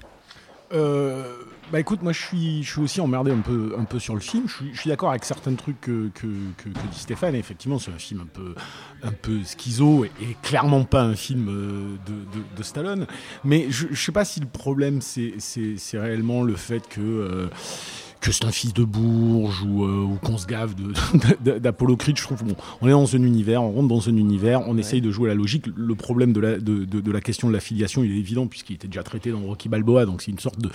Euh, 0.72 1.24
bah 1.72 1.80
écoute, 1.80 2.02
moi 2.02 2.12
je 2.12 2.20
suis, 2.20 2.62
je 2.62 2.70
suis 2.72 2.80
aussi 2.80 3.00
emmerdé 3.00 3.30
un 3.32 3.40
peu, 3.40 3.74
un 3.78 3.84
peu 3.84 3.98
sur 3.98 4.14
le 4.14 4.20
film. 4.20 4.44
Je 4.48 4.54
suis, 4.54 4.74
je 4.74 4.80
suis 4.80 4.90
d'accord 4.90 5.10
avec 5.10 5.24
certains 5.24 5.54
trucs 5.54 5.80
que, 5.80 6.08
que, 6.14 6.26
que- 6.56 6.68
que 6.68 6.86
dit 6.92 6.98
Stéphane. 6.98 7.34
Effectivement, 7.34 7.78
c'est 7.78 7.90
un 7.90 7.98
film 7.98 8.20
un 8.20 8.26
peu, 8.26 8.54
un 9.02 9.10
peu 9.12 9.40
schizo 9.44 10.04
et, 10.04 10.10
clairement 10.42 10.84
pas 10.84 11.02
un 11.02 11.16
film 11.16 11.48
euh, 11.48 11.96
de, 12.06 12.12
de- 12.38 12.56
de 12.56 12.62
Stallone. 12.62 13.06
Mais 13.44 13.66
je, 13.70 13.86
je 13.90 14.00
sais 14.00 14.12
pas 14.12 14.24
si 14.24 14.40
le 14.40 14.46
problème 14.46 15.00
c'est 15.00 15.34
réellement 15.94 16.42
le 16.42 16.54
fait 16.56 16.86
que. 16.88 17.00
euh, 17.00 17.48
que 18.24 18.32
c'est 18.32 18.44
un 18.46 18.52
fils 18.52 18.72
de 18.72 18.84
bourge 18.84 19.62
ou, 19.62 19.84
euh, 19.84 20.02
ou 20.02 20.16
qu'on 20.22 20.38
se 20.38 20.46
gave 20.46 20.74
d'Apollo 21.44 21.96
Creed, 21.96 22.16
je 22.16 22.22
trouve 22.22 22.42
bon, 22.44 22.54
on 22.80 22.88
est 22.88 22.92
dans 22.92 23.14
un 23.14 23.22
univers, 23.22 23.62
on 23.62 23.72
rentre 23.72 23.88
dans 23.88 24.08
un 24.08 24.16
univers, 24.16 24.62
on 24.66 24.78
essaye 24.78 25.00
de 25.00 25.10
jouer 25.10 25.28
la 25.28 25.34
logique. 25.34 25.66
Le 25.76 25.94
problème 25.94 26.32
de 26.32 26.40
la, 26.40 26.58
de, 26.58 26.84
de- 26.84 27.00
de 27.00 27.12
la 27.12 27.20
question 27.20 27.48
de 27.48 27.52
la 27.52 27.60
filiation, 27.60 28.02
il 28.02 28.12
est 28.12 28.18
évident 28.18 28.46
puisqu'il 28.46 28.74
était 28.74 28.88
déjà 28.88 29.02
traité 29.02 29.30
dans 29.30 29.40
Rocky 29.40 29.68
Balboa, 29.68 30.06
donc 30.06 30.22
c'est 30.22 30.30
une 30.30 30.38
sorte 30.38 30.58
de, 30.60 30.70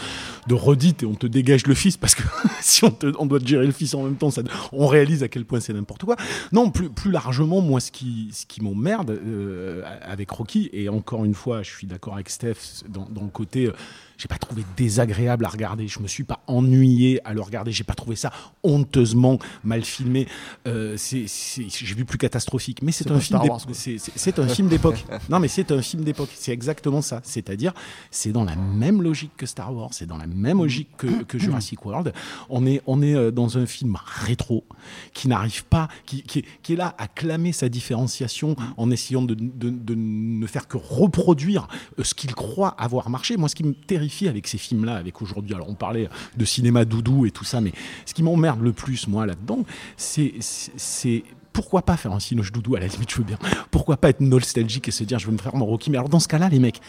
de 0.47 0.53
redite 0.53 1.03
et 1.03 1.05
on 1.05 1.15
te 1.15 1.25
dégage 1.27 1.65
le 1.65 1.73
fils 1.73 1.97
parce 1.97 2.13
que 2.15 2.23
si 2.61 2.83
on, 2.85 2.91
te- 2.91 3.13
on 3.17 3.25
doit 3.25 3.39
te 3.39 3.47
gérer 3.47 3.65
le 3.65 3.71
fils 3.71 3.93
en 3.95 4.03
même 4.03 4.15
temps, 4.15 4.29
ça, 4.31 4.41
on 4.71 4.85
réalise 4.87 5.23
à 5.23 5.27
quel 5.27 5.45
point 5.45 5.59
c'est 5.59 5.73
n'importe 5.73 6.03
quoi. 6.05 6.15
Non, 6.51 6.69
plus, 6.69 6.89
plus 6.89 7.11
largement, 7.11 7.61
moi, 7.61 7.79
ce 7.79 7.91
qui, 7.91 8.29
ce 8.31 8.45
qui 8.45 8.61
m'emmerde 8.63 9.09
euh, 9.11 9.81
avec 10.03 10.29
Rocky, 10.29 10.69
et 10.71 10.87
encore 10.89 11.25
une 11.25 11.33
fois, 11.33 11.63
je 11.63 11.69
suis 11.71 11.87
d'accord 11.87 12.13
avec 12.13 12.29
Steph 12.29 12.83
dans, 12.87 13.07
dans 13.09 13.23
le 13.23 13.29
côté. 13.29 13.65
euh, 13.67 13.71
j'ai 14.19 14.27
pas 14.27 14.37
trouvé 14.37 14.65
désagréable 14.75 15.45
à 15.45 15.47
regarder. 15.47 15.87
Je 15.87 15.99
me 16.01 16.07
suis 16.07 16.25
pas 16.25 16.41
ennuyé 16.45 17.25
à 17.25 17.33
le 17.33 17.39
regarder. 17.39 17.71
J'ai 17.71 17.85
pas 17.85 17.93
trouvé 17.93 18.17
ça 18.17 18.33
honteusement 18.63 19.39
mal 19.63 19.85
filmé. 19.85 20.27
Euh, 20.67 20.97
j'ai 20.97 21.95
vu 21.95 22.03
plus 22.03 22.17
catastrophique. 22.17 22.81
Mais 22.83 22.91
c'est, 22.91 23.09
un 23.11 23.19
film. 23.21 23.39
C'est, 23.71 24.39
un 24.39 24.65
d'époque. 24.65 25.05
Non, 25.29 25.39
mais 25.39 25.47
c'est 25.47 25.71
un 25.71 25.81
film 25.81 26.03
d'époque. 26.03 26.31
C'est 26.35 26.51
exactement 26.51 27.01
ça. 27.01 27.21
C'est-à-dire, 27.23 27.73
c'est 28.11 28.33
dans 28.33 28.43
la 28.43 28.57
même 28.57 29.01
logique 29.01 29.31
que 29.37 29.45
Star 29.45 29.73
Wars. 29.73 29.93
C'est 29.93 30.05
dans 30.05 30.17
la 30.17 30.27
même 30.27 30.57
logique 30.57 30.89
que, 30.97 31.23
que 31.23 31.39
Jurassic 31.39 31.85
World. 31.85 32.11
On 32.49 32.65
est, 32.65 32.81
on 32.87 33.01
est 33.01 33.15
euh, 33.15 33.31
dans 33.31 33.57
un 33.57 33.65
film 33.65 33.97
rétro 34.05 34.65
qui 35.13 35.29
n'arrive 35.29 35.63
pas, 35.63 35.87
qui, 36.05 36.23
qui 36.23 36.39
est, 36.39 36.45
qui 36.61 36.73
est 36.73 36.75
là 36.75 36.93
à 36.97 37.07
clamer 37.07 37.53
sa 37.53 37.69
différenciation 37.69 38.57
en 38.75 38.91
essayant 38.91 39.21
de, 39.21 39.33
de- 39.33 39.69
de 39.69 39.95
ne 39.95 40.45
faire 40.45 40.67
que 40.67 40.75
reproduire 40.77 41.69
euh, 41.99 42.03
ce 42.03 42.13
qu'il 42.13 42.35
croit 42.35 42.75
avoir 42.77 43.09
marché. 43.09 43.37
Moi, 43.37 43.47
ce 43.47 43.55
qui 43.55 43.63
me 43.63 43.73
terrifie 43.73 44.08
avec 44.27 44.47
ces 44.47 44.57
films-là, 44.57 44.95
avec 44.95 45.21
aujourd'hui, 45.21 45.55
alors 45.55 45.69
on 45.69 45.75
parlait 45.75 46.09
de 46.37 46.45
cinéma 46.45 46.85
doudou 46.85 47.25
et 47.25 47.31
tout 47.31 47.43
ça, 47.43 47.61
mais 47.61 47.71
ce 48.05 48.13
qui 48.13 48.23
m'emmerde 48.23 48.61
le 48.61 48.73
plus, 48.73 49.07
moi, 49.07 49.25
là-dedans, 49.25 49.63
c'est, 49.97 51.23
pourquoi 51.53 51.81
pas 51.81 51.97
faire 51.97 52.11
un 52.11 52.19
cinoche 52.19 52.51
doudou 52.51 52.75
à 52.75 52.79
la 52.79 52.87
limite, 52.87 53.11
je 53.11 53.17
veux 53.17 53.23
bien. 53.23 53.37
Pourquoi 53.71 53.97
pas 53.97 54.09
être 54.09 54.21
nostalgique 54.21 54.87
et 54.87 54.91
se 54.91 55.03
dire, 55.03 55.19
je 55.19 55.27
veux 55.27 55.33
me 55.33 55.37
faire 55.37 55.55
mon 55.55 55.65
Rocky. 55.65 55.89
Mais 55.89 55.97
alors, 55.97 56.09
dans 56.09 56.19
ce 56.19 56.27
cas-là, 56.27 56.49
les 56.49 56.59
mecs, 56.59 56.81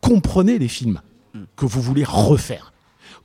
comprenez 0.00 0.58
les 0.58 0.68
films 0.68 1.00
que 1.56 1.66
vous 1.66 1.80
voulez 1.80 2.04
refaire. 2.04 2.72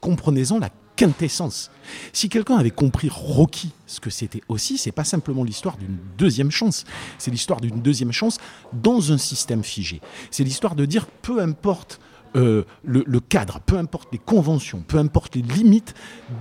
Comprenez-en 0.01 0.59
la 0.59 0.69
quintessence. 0.95 1.71
Si 2.13 2.29
quelqu'un 2.29 2.57
avait 2.57 2.71
compris 2.71 3.09
Rocky, 3.09 3.71
ce 3.85 3.99
que 3.99 4.09
c'était 4.09 4.41
aussi, 4.47 4.77
c'est 4.77 4.91
pas 4.91 5.03
simplement 5.03 5.43
l'histoire 5.43 5.77
d'une 5.77 5.97
deuxième 6.17 6.51
chance. 6.51 6.85
C'est 7.17 7.31
l'histoire 7.31 7.61
d'une 7.61 7.81
deuxième 7.81 8.11
chance 8.11 8.37
dans 8.73 9.11
un 9.11 9.17
système 9.17 9.63
figé. 9.63 10.01
C'est 10.31 10.43
l'histoire 10.43 10.75
de 10.75 10.85
dire, 10.85 11.07
peu 11.21 11.41
importe 11.41 11.99
euh, 12.35 12.63
le, 12.83 13.19
cadre, 13.19 13.59
peu 13.65 13.77
importe 13.77 14.09
les 14.11 14.17
conventions, 14.17 14.83
peu 14.87 14.97
importe 14.97 15.35
les 15.35 15.41
limites, 15.41 15.93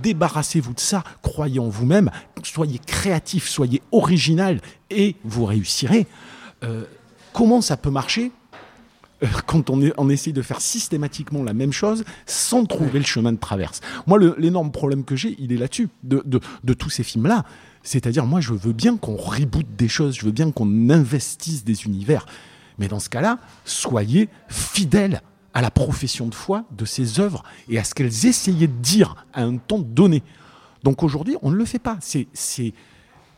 débarrassez-vous 0.03 0.73
de 0.73 0.79
ça, 0.79 1.03
croyez 1.21 1.59
en 1.59 1.69
vous-même, 1.69 2.11
soyez 2.43 2.79
créatif, 2.79 3.47
soyez 3.47 3.81
original 3.91 4.59
et 4.89 5.15
vous 5.23 5.45
réussirez. 5.45 6.07
Euh, 6.63 6.83
comment 7.33 7.61
ça 7.61 7.77
peut 7.77 7.89
marcher? 7.91 8.31
Euh, 9.23 9.27
quand 9.45 9.69
on, 9.69 9.81
est, 9.81 9.93
essaye 10.13 10.33
de 10.33 10.41
faire 10.41 10.59
systématiquement 10.59 11.43
la 11.43 11.53
même 11.53 11.71
chose 11.71 12.03
sans 12.25 12.65
trouver 12.65 12.99
le 12.99 13.05
chemin 13.05 13.31
de 13.31 13.37
traverse. 13.37 13.79
Moi, 14.07 14.19
l'énorme 14.37 14.71
problème 14.71 15.05
que 15.05 15.15
j'ai, 15.15 15.35
il 15.39 15.53
est 15.53 15.57
là-dessus, 15.57 15.87
de, 16.03 16.21
de- 16.25 16.41
de 16.63 16.73
tous 16.73 16.89
ces 16.89 17.03
films-là. 17.03 17.45
C'est-à-dire, 17.83 18.25
moi, 18.25 18.41
je 18.41 18.51
veux 18.53 18.73
bien 18.73 18.97
qu'on 18.97 19.15
reboot 19.15 19.65
des 19.77 19.87
choses, 19.87 20.17
je 20.17 20.25
veux 20.25 20.31
bien 20.31 20.51
qu'on 20.51 20.89
investisse 20.89 21.63
des 21.63 21.85
univers. 21.85 22.25
Mais 22.79 22.87
dans 22.87 22.99
ce 22.99 23.09
cas-là, 23.09 23.37
soyez 23.63 24.27
fidèles 24.49 25.21
à 25.55 25.61
la 25.61 25.71
profession 25.71 26.27
de 26.27 26.35
foi 26.35 26.65
de 26.71 26.85
ces 26.85 27.19
œuvres 27.19 27.43
et 27.69 27.79
à 27.79 27.83
ce 27.83 27.95
qu'elles 27.95 28.27
essayaient 28.27 28.67
de 28.67 28.81
dire 28.81 29.25
à 29.33 29.41
un 29.41 29.57
temps 29.57 29.79
donné. 29.79 30.21
Donc 30.83 31.01
aujourd'hui, 31.01 31.37
on 31.41 31.49
ne 31.49 31.55
le 31.55 31.65
fait 31.65 31.79
pas. 31.79 31.97
C'est, 32.01 32.27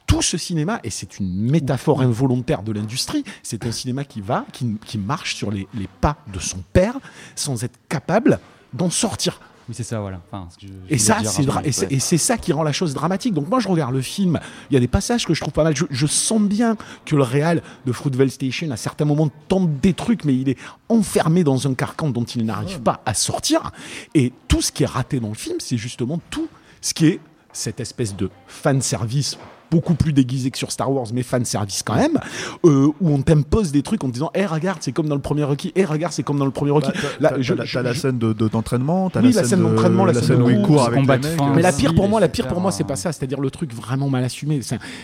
tout 0.08 0.22
ce 0.22 0.38
cinéma, 0.38 0.80
et 0.86 0.90
c'est 0.90 1.20
une 1.20 1.34
métaphore 1.34 2.02
involontaire 2.02 2.64
de 2.64 2.72
l'industrie, 2.72 3.26
c'est 3.44 3.66
un 3.66 3.74
cinéma 3.74 4.06
qui 4.06 4.98
marche 4.98 5.36
sur 5.36 5.52
les 5.52 5.68
pas 6.00 6.18
de 6.34 6.40
son 6.40 6.64
père 6.74 6.98
sans 7.36 7.64
être 7.64 7.78
capable 7.90 8.40
d'en 8.74 8.90
sortir. 8.90 9.42
Oui, 9.70 9.76
c'est 9.76 9.84
ça, 9.84 10.00
voilà. 10.00 10.22
Enfin, 10.32 10.48
ce 10.50 10.58
que 10.58 10.68
je- 10.68 10.74
je 10.90 10.94
Et 10.94 10.98
ça, 10.98 11.18
c'est 11.24 11.44
dra- 11.44 11.62
et 11.66 11.72
c'est 11.74 11.92
et 11.92 12.00
c'est 12.00 12.18
ça 12.18 12.38
qui 12.38 12.54
rend 12.54 12.64
la 12.64 12.72
chose 12.72 12.94
dramatique. 12.94 13.34
Donc 13.34 13.50
moi, 13.50 13.60
je 13.60 13.68
regarde 13.68 13.94
le 13.94 14.02
film. 14.02 14.40
Il 14.70 14.74
y 14.76 14.78
a 14.78 14.80
des 14.80 14.88
passages 14.88 15.26
que 15.26 15.34
je 15.34 15.42
trouve 15.42 15.54
pas 15.54 15.64
mal. 15.66 15.76
Je, 15.76 15.84
je 15.90 16.08
sens 16.08 16.42
bien 16.42 16.78
que 17.06 17.16
le 17.18 17.24
réal 17.24 17.62
de 17.86 17.92
Fruitvale 17.92 18.32
Station, 18.32 18.72
à 18.72 18.78
certains 18.78 19.04
moments, 19.06 19.30
tente 19.50 19.80
des 19.82 19.94
trucs, 19.94 20.24
mais 20.24 20.36
il 20.36 20.48
est 20.50 20.58
enfermé 20.88 21.44
dans 21.44 21.68
un 21.68 21.74
carcan 21.74 22.10
dont 22.10 22.24
il 22.24 22.46
n'arrive 22.46 22.80
pas 22.82 23.02
à 23.06 23.14
sortir. 23.14 23.72
Et 24.16 24.32
tout 24.48 24.62
ce 24.62 24.72
qui 24.72 24.84
est 24.84 24.88
raté 24.88 25.20
dans 25.20 25.30
le 25.30 25.36
film, 25.36 25.58
c'est 25.60 25.78
justement 25.78 26.20
tout 26.30 26.48
ce 26.80 26.94
qui 26.94 27.08
est 27.08 27.20
cette 27.52 27.80
espèce 27.80 28.16
de 28.16 28.30
fan 28.48 28.82
service 28.82 29.38
beaucoup 29.72 29.94
plus 29.96 30.14
déguisé 30.14 30.52
que 30.52 30.58
sur 30.58 30.72
Star 30.72 30.92
Wars, 30.92 31.08
mais 31.14 31.24
fan 31.24 31.44
service 31.46 31.84
quand 31.84 31.96
même, 31.96 32.18
euh, 32.66 32.88
où 33.02 33.10
on 33.10 33.22
t'impose 33.22 33.72
des 33.72 33.82
trucs 33.84 34.04
en 34.04 34.08
te 34.08 34.14
disant, 34.14 34.32
hé 34.34 34.46
regarde, 34.46 34.80
c'est 34.82 34.92
comme 34.92 35.08
dans 35.08 35.16
le 35.16 35.22
premier 35.22 35.44
Rocky, 35.44 35.72
hé 35.76 35.86
regarde, 35.86 36.14
c'est 36.14 36.24
comme 36.24 36.38
dans 36.40 36.46
le 36.46 36.52
premier 36.52 36.72
Rocky. 36.72 36.92
Bah, 37.20 37.32
t'as- 37.32 37.82
la- 37.82 37.94
scène 37.94 38.18
de- 38.18 38.34
de- 38.34 38.48
d'entraînement, 38.48 39.10
t'as 39.10 39.22
Oui, 39.22 39.32
la 39.34 39.44
scène 39.44 39.60
de- 39.60 39.70
d'entraînement, 39.70 40.06
la 40.06 40.14
la 40.14 40.22
scène 40.22 40.42
où 40.42 40.50
il 40.50 40.62
court 40.62 40.84
avec 40.86 41.02
les 41.02 41.06
mecs, 41.08 41.26
euh, 41.26 41.54
mais 41.56 41.62
la 41.62 41.72
pire 41.74 41.94
pour 41.96 42.08
moi, 42.10 42.20
la 42.20 42.30
pire 42.30 42.48
pour 42.48 42.60
moi, 42.62 42.72
c'est 42.72 42.84
pas 42.84 42.96
ça. 42.96 43.12
C'est-à-dire 43.12 43.40
le 43.42 43.50
truc 43.52 43.74
vraiment 43.74 44.10
mal 44.10 44.24
assumé. 44.24 44.60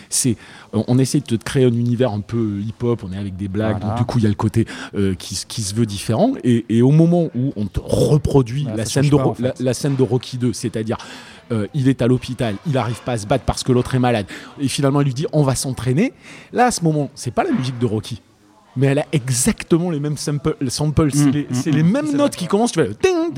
C'est, 0.08 0.36
on 0.72 0.98
essaie 0.98 1.20
de 1.20 1.24
te 1.24 1.34
créer 1.36 1.64
un 1.64 1.72
univers 1.72 2.12
un 2.12 2.20
peu 2.20 2.60
hip-hop. 2.60 3.02
On 3.08 3.12
est 3.12 3.18
avec 3.18 3.36
des 3.36 3.48
blagues. 3.48 3.76
Voilà. 3.80 3.94
Donc 3.94 3.98
du 3.98 4.04
coup, 4.04 4.18
il 4.18 4.22
y 4.22 4.26
a 4.26 4.30
le 4.30 4.34
côté 4.34 4.66
euh, 4.96 5.14
qui, 5.14 5.34
se 5.62 5.74
veut 5.74 5.86
différent. 5.86 6.32
Et, 6.44 6.64
et 6.68 6.82
au 6.82 6.90
moment 6.90 7.28
où 7.34 7.52
on 7.56 7.66
te 7.66 7.80
reproduit 7.82 8.66
la 8.76 8.84
scène 8.84 9.08
de 9.08 9.16
pas, 9.16 9.22
Ro- 9.22 9.30
en 9.30 9.34
fait. 9.34 9.42
la, 9.42 9.52
la 9.60 9.74
scène 9.74 9.96
de 9.96 10.02
Rocky 10.02 10.38
2, 10.38 10.52
c'est-à-dire 10.52 10.96
euh, 11.52 11.66
il 11.74 11.88
est 11.88 12.02
à 12.02 12.06
l'hôpital, 12.06 12.56
il 12.66 12.72
n'arrive 12.72 13.02
pas 13.02 13.12
à 13.12 13.18
se 13.18 13.26
battre 13.26 13.44
parce 13.44 13.62
que 13.62 13.72
l'autre 13.72 13.94
est 13.94 13.98
malade. 13.98 14.26
Et 14.58 14.68
finalement, 14.68 15.00
il 15.00 15.06
lui 15.06 15.14
dit 15.14 15.26
on 15.32 15.42
va 15.42 15.54
s'entraîner. 15.54 16.12
Là, 16.52 16.66
à 16.66 16.70
ce 16.70 16.82
moment, 16.82 17.10
c'est 17.14 17.32
pas 17.32 17.44
la 17.44 17.52
musique 17.52 17.78
de 17.78 17.86
Rocky. 17.86 18.20
Mais 18.76 18.88
elle 18.88 18.98
a 18.98 19.06
exactement 19.12 19.90
les 19.90 20.00
mêmes 20.00 20.16
samples. 20.16 20.56
samples. 20.68 21.10
C'est 21.12 21.26
Mm, 21.26 21.30
les, 21.30 21.42
mm, 21.42 21.46
c'est 21.52 21.70
mm. 21.70 21.76
les 21.76 21.82
mêmes 21.82 22.06
C'est 22.06 22.16
notes 22.16 22.36
qui 22.36 22.46
commencent. 22.46 22.72
Tu 22.72 22.80
fais 22.80 22.88
le 22.88 22.94
ting, 22.96 23.32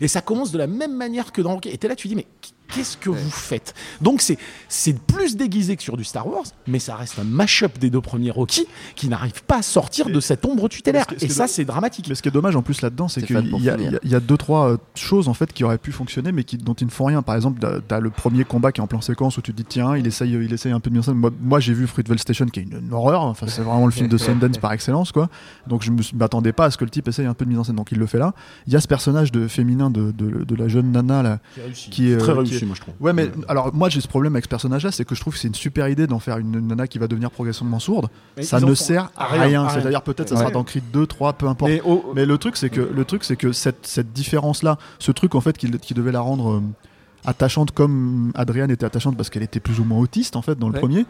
et 0.00 0.08
ça 0.08 0.20
commence 0.20 0.50
de 0.50 0.58
la 0.58 0.66
même 0.66 0.96
manière 0.96 1.30
que 1.32 1.42
dans 1.42 1.54
Rocky. 1.54 1.68
Et 1.68 1.78
t'es 1.78 1.88
là, 1.88 1.94
tu 1.94 2.08
dis 2.08 2.16
mais 2.16 2.26
qu'est-ce 2.68 2.96
que 2.96 3.10
vous 3.10 3.30
faites? 3.30 3.74
Donc 4.00 4.20
c'est 4.20 4.38
c'est 4.68 4.98
plus 4.98 5.36
déguisé 5.36 5.76
que 5.76 5.82
sur 5.82 5.96
du 5.96 6.04
Star 6.04 6.26
Wars, 6.26 6.44
mais 6.66 6.78
ça 6.78 6.96
reste 6.96 7.18
un 7.18 7.24
mash-up 7.24 7.78
des 7.78 7.90
deux 7.90 8.00
premiers 8.00 8.30
Rocky 8.30 8.66
qui 8.94 9.08
n'arrive 9.08 9.42
pas 9.44 9.58
à 9.58 9.62
sortir 9.62 10.06
de 10.08 10.20
cette 10.20 10.44
ombre 10.44 10.68
tutélaire. 10.68 11.04
Ce 11.16 11.24
Et 11.24 11.28
ça, 11.28 11.44
est- 11.44 11.48
c'est 11.48 11.64
dramatique. 11.64 12.06
Mais 12.08 12.14
ce 12.14 12.22
qui 12.22 12.28
est 12.28 12.32
dommage 12.32 12.56
en 12.56 12.62
plus 12.62 12.82
là-dedans, 12.82 13.08
c'est 13.08 13.22
qu'il 13.22 13.36
y, 13.62 13.70
a- 13.70 13.76
y 13.76 14.08
y 14.16 14.20
deux 14.20 14.36
trois 14.36 14.70
euh, 14.72 14.76
choses 14.94 15.28
en 15.28 15.34
fait 15.34 15.52
qui 15.52 15.64
auraient 15.64 15.78
pu 15.78 15.92
fonctionner, 15.92 16.32
mais 16.32 16.44
qui, 16.44 16.56
dont 16.58 16.74
ils 16.74 16.86
ne 16.86 16.90
font 16.90 17.04
rien. 17.06 17.22
Par 17.22 17.34
exemple, 17.34 17.60
t'as- 17.86 18.00
le 18.00 18.10
premier 18.10 18.44
combat 18.44 18.72
qui 18.72 18.80
est 18.80 18.84
en 18.84 18.86
plan 18.86 19.00
séquence 19.00 19.38
où 19.38 19.42
tu 19.42 19.52
te 19.52 19.56
dis 19.56 19.64
tiens, 19.64 19.96
il 19.96 20.06
essaye, 20.06 20.32
il 20.32 20.52
essaye 20.52 20.72
un 20.72 20.80
peu 20.80 20.90
de 20.90 20.94
mise 20.96 21.00
en 21.08 21.12
scène. 21.12 21.14
Moi, 21.20 21.30
moi, 21.40 21.60
j'ai 21.60 21.72
vu 21.74 21.86
Fruitvale 21.86 22.18
Station 22.18 22.46
qui 22.46 22.60
est 22.60 22.62
une, 22.64 22.78
une 22.86 22.92
horreur. 22.92 23.22
Enfin, 23.22 23.46
c'est 23.48 23.62
vraiment 23.62 23.86
le 23.86 23.92
film 23.92 24.08
de 24.08 24.16
Sundance 24.18 24.58
par 24.58 24.72
excellence, 24.72 25.12
quoi. 25.12 25.28
Donc 25.66 25.82
je 25.82 25.90
m'attendais 26.14 26.52
pas 26.52 26.66
à 26.66 26.70
ce 26.70 26.76
que 26.76 26.84
le 26.84 26.90
type 26.90 27.08
essaye 27.08 27.26
un 27.26 27.34
peu 27.34 27.44
de 27.44 27.50
mise 27.50 27.58
en 27.58 27.64
scène. 27.64 27.76
Donc 27.76 27.90
il 27.92 27.98
le 27.98 28.06
fait 28.06 28.18
là. 28.18 28.34
Il 28.66 28.72
y 28.72 28.76
a 28.76 28.80
ce 28.80 28.88
personnage 28.88 29.32
de 29.32 29.48
féminin 29.48 29.90
de, 29.90 30.10
de, 30.12 30.44
de 30.44 30.54
la 30.54 30.68
jeune 30.68 30.92
nana 30.92 31.22
là, 31.22 31.38
qui 31.74 32.10
est 32.12 32.18
très 32.18 32.32
euh, 32.32 32.34
réussi, 32.36 32.55
moi 32.64 32.74
je 32.76 32.80
trouve. 32.80 32.94
Ouais, 33.00 33.12
mais 33.12 33.30
alors 33.48 33.74
moi 33.74 33.88
j'ai 33.88 34.00
ce 34.00 34.08
problème 34.08 34.34
avec 34.34 34.44
ce 34.44 34.48
personnage-là, 34.48 34.92
c'est 34.92 35.04
que 35.04 35.14
je 35.14 35.20
trouve 35.20 35.34
que 35.34 35.38
c'est 35.40 35.48
une 35.48 35.54
super 35.54 35.88
idée 35.88 36.06
d'en 36.06 36.18
faire 36.18 36.38
une, 36.38 36.66
nana 36.66 36.86
qui 36.86 36.98
va 36.98 37.08
devenir 37.08 37.30
progressivement 37.30 37.78
sourde. 37.78 38.08
Mais 38.36 38.42
ça 38.42 38.60
ne 38.60 38.74
sert 38.74 39.10
à 39.16 39.26
rien, 39.26 39.42
rien. 39.42 39.68
C'est-à-dire 39.68 40.02
peut-être 40.02 40.28
ça 40.30 40.36
sera 40.36 40.50
dans 40.50 40.64
Creed 40.64 40.84
2, 40.92 41.06
3, 41.06 41.34
peu 41.34 41.46
importe. 41.48 41.72
Mais 42.14 42.24
le 42.24 42.38
truc, 42.38 42.56
c'est 42.56 42.70
que 42.70 42.80
le 42.80 43.04
truc, 43.04 43.24
c'est 43.24 43.36
que 43.36 43.52
cette, 43.52 43.86
cette 43.86 44.12
différence-là, 44.12 44.78
ce 44.98 45.12
truc 45.12 45.34
en 45.34 45.40
fait 45.40 45.58
qui, 45.58 45.70
qui 45.72 45.92
devait 45.94 46.12
la 46.12 46.20
rendre 46.20 46.54
euh, 46.54 46.62
attachante 47.24 47.72
comme 47.72 48.32
Adrienne 48.34 48.70
était 48.70 48.86
attachante 48.86 49.16
parce 49.16 49.30
qu'elle 49.30 49.42
était 49.42 49.60
plus 49.60 49.80
ou 49.80 49.84
moins 49.84 49.98
autiste 49.98 50.36
en 50.36 50.42
fait 50.42 50.58
dans 50.58 50.68
le 50.68 50.74
Ouais. 50.74 50.80
premier. 50.80 51.06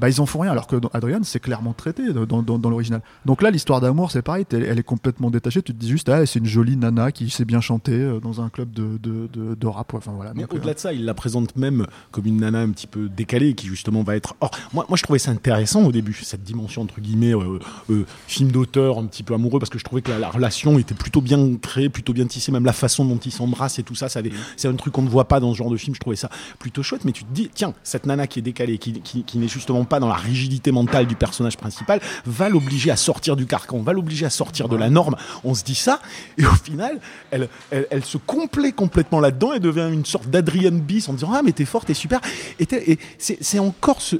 Bah 0.00 0.08
ils 0.08 0.20
en 0.20 0.26
font 0.26 0.40
rien 0.40 0.52
alors 0.52 0.66
que 0.66 0.76
dans 0.76 0.90
Adrienne 0.92 1.24
c'est 1.24 1.40
clairement 1.40 1.72
traité 1.72 2.12
dans, 2.12 2.42
dans, 2.42 2.58
dans 2.58 2.70
l'original. 2.70 3.00
Donc 3.26 3.42
là 3.42 3.50
l'histoire 3.50 3.80
d'amour 3.80 4.10
c'est 4.10 4.22
pareil, 4.22 4.44
elle, 4.52 4.78
est 4.78 4.82
complètement 4.82 5.30
détachée. 5.30 5.62
Tu 5.62 5.72
te 5.74 5.78
dis 5.78 5.88
juste 5.88 6.08
ah 6.08 6.24
c'est 6.26 6.38
une 6.38 6.46
jolie 6.46 6.76
nana 6.76 7.12
qui 7.12 7.30
sait 7.30 7.44
bien 7.44 7.60
chanter 7.60 7.92
euh, 7.92 8.20
dans 8.20 8.40
un 8.40 8.48
club 8.48 8.72
de, 8.72 8.98
de, 8.98 9.28
de, 9.32 9.54
de 9.54 9.66
rap. 9.66 9.94
Enfin 9.94 10.12
voilà. 10.14 10.32
Mais 10.34 10.42
Donc, 10.42 10.52
euh, 10.54 10.56
au-delà 10.56 10.74
de 10.74 10.78
ça, 10.78 10.92
il 10.92 11.04
la 11.04 11.14
présente 11.14 11.56
même 11.56 11.86
comme 12.10 12.26
une 12.26 12.38
nana 12.38 12.60
un 12.60 12.70
petit 12.70 12.86
peu 12.86 13.08
décalée 13.08 13.54
qui 13.54 13.66
justement 13.66 14.02
va 14.02 14.16
être. 14.16 14.34
Or, 14.40 14.50
moi, 14.72 14.86
moi, 14.88 14.96
je 14.96 15.02
trouvais 15.02 15.18
ça 15.18 15.30
intéressant 15.30 15.82
au 15.84 15.92
début, 15.92 16.12
cette 16.12 16.42
dimension 16.42 16.82
entre 16.82 17.00
guillemets 17.00 17.34
euh, 17.34 17.58
euh, 17.90 18.04
film 18.26 18.50
d'auteur 18.52 18.98
un 18.98 19.06
petit 19.06 19.22
peu 19.22 19.34
amoureux, 19.34 19.58
parce 19.58 19.70
que 19.70 19.78
je 19.78 19.84
trouvais 19.84 20.02
que 20.02 20.10
la, 20.10 20.18
la 20.18 20.30
relation 20.30 20.78
était 20.78 20.94
plutôt 20.94 21.20
bien 21.20 21.56
créée, 21.56 21.88
plutôt 21.88 22.12
bien 22.12 22.26
tissée, 22.26 22.52
même 22.52 22.64
la 22.64 22.72
façon 22.72 23.04
dont 23.04 23.18
ils 23.18 23.32
s'embrassent 23.32 23.78
et 23.78 23.82
tout 23.82 23.94
ça, 23.94 24.08
ça 24.08 24.20
avait- 24.20 24.32
c'est 24.56 24.68
un 24.68 24.74
truc 24.74 24.92
qu'on 24.92 25.02
ne 25.02 25.08
voit 25.08 25.26
pas 25.28 25.40
dans 25.40 25.52
ce 25.52 25.58
genre 25.58 25.70
de 25.70 25.76
film. 25.76 25.94
Je 25.94 26.00
trouvais 26.00 26.16
ça 26.16 26.30
plutôt 26.58 26.82
chouette. 26.82 27.04
Mais 27.04 27.12
tu 27.12 27.24
te 27.24 27.32
dis, 27.32 27.50
tiens, 27.52 27.74
cette 27.82 28.06
nana 28.06 28.26
qui 28.26 28.38
est 28.38 28.42
décalée, 28.42 28.78
qui, 28.78 28.92
qui, 29.00 29.24
qui 29.24 29.38
n'est 29.38 29.48
justement 29.48 29.84
pas 29.88 30.00
dans 30.00 30.08
la 30.08 30.14
rigidité 30.14 30.72
mentale 30.72 31.06
du 31.06 31.16
personnage 31.16 31.56
principal, 31.56 32.00
va 32.26 32.48
l'obliger 32.48 32.90
à 32.90 32.96
sortir 32.96 33.36
du 33.36 33.46
carcan, 33.46 33.80
va 33.80 33.92
l'obliger 33.92 34.26
à 34.26 34.30
sortir 34.30 34.68
de 34.68 34.76
la 34.76 34.90
norme. 34.90 35.16
On 35.44 35.54
se 35.54 35.64
dit 35.64 35.74
ça, 35.74 36.00
et 36.36 36.46
au 36.46 36.54
final, 36.54 37.00
elle, 37.30 37.48
elle, 37.70 37.86
elle 37.90 38.04
se 38.04 38.18
complaît 38.18 38.72
complètement 38.72 39.20
là-dedans 39.20 39.52
et 39.54 39.60
devient 39.60 39.88
une 39.92 40.04
sorte 40.04 40.28
d'Adrienne 40.28 40.80
Bis 40.80 41.08
en 41.08 41.14
disant 41.14 41.32
Ah, 41.34 41.42
mais 41.42 41.52
t'es 41.52 41.64
forte, 41.64 41.86
t'es 41.86 41.94
super. 41.94 42.20
Et, 42.58 42.98
c'est 43.18 43.58
encore 43.58 44.00
ce. 44.00 44.16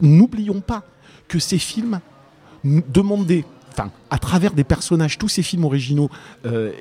N'oublions 0.00 0.60
pas 0.60 0.82
que 1.28 1.38
ces 1.38 1.58
films 1.58 2.00
des. 2.64 3.44
Enfin, 3.72 3.90
à 4.10 4.18
travers 4.18 4.52
des 4.52 4.64
personnages, 4.64 5.18
tous 5.18 5.28
ces 5.28 5.42
films 5.42 5.64
originaux 5.64 6.10
euh, 6.46 6.72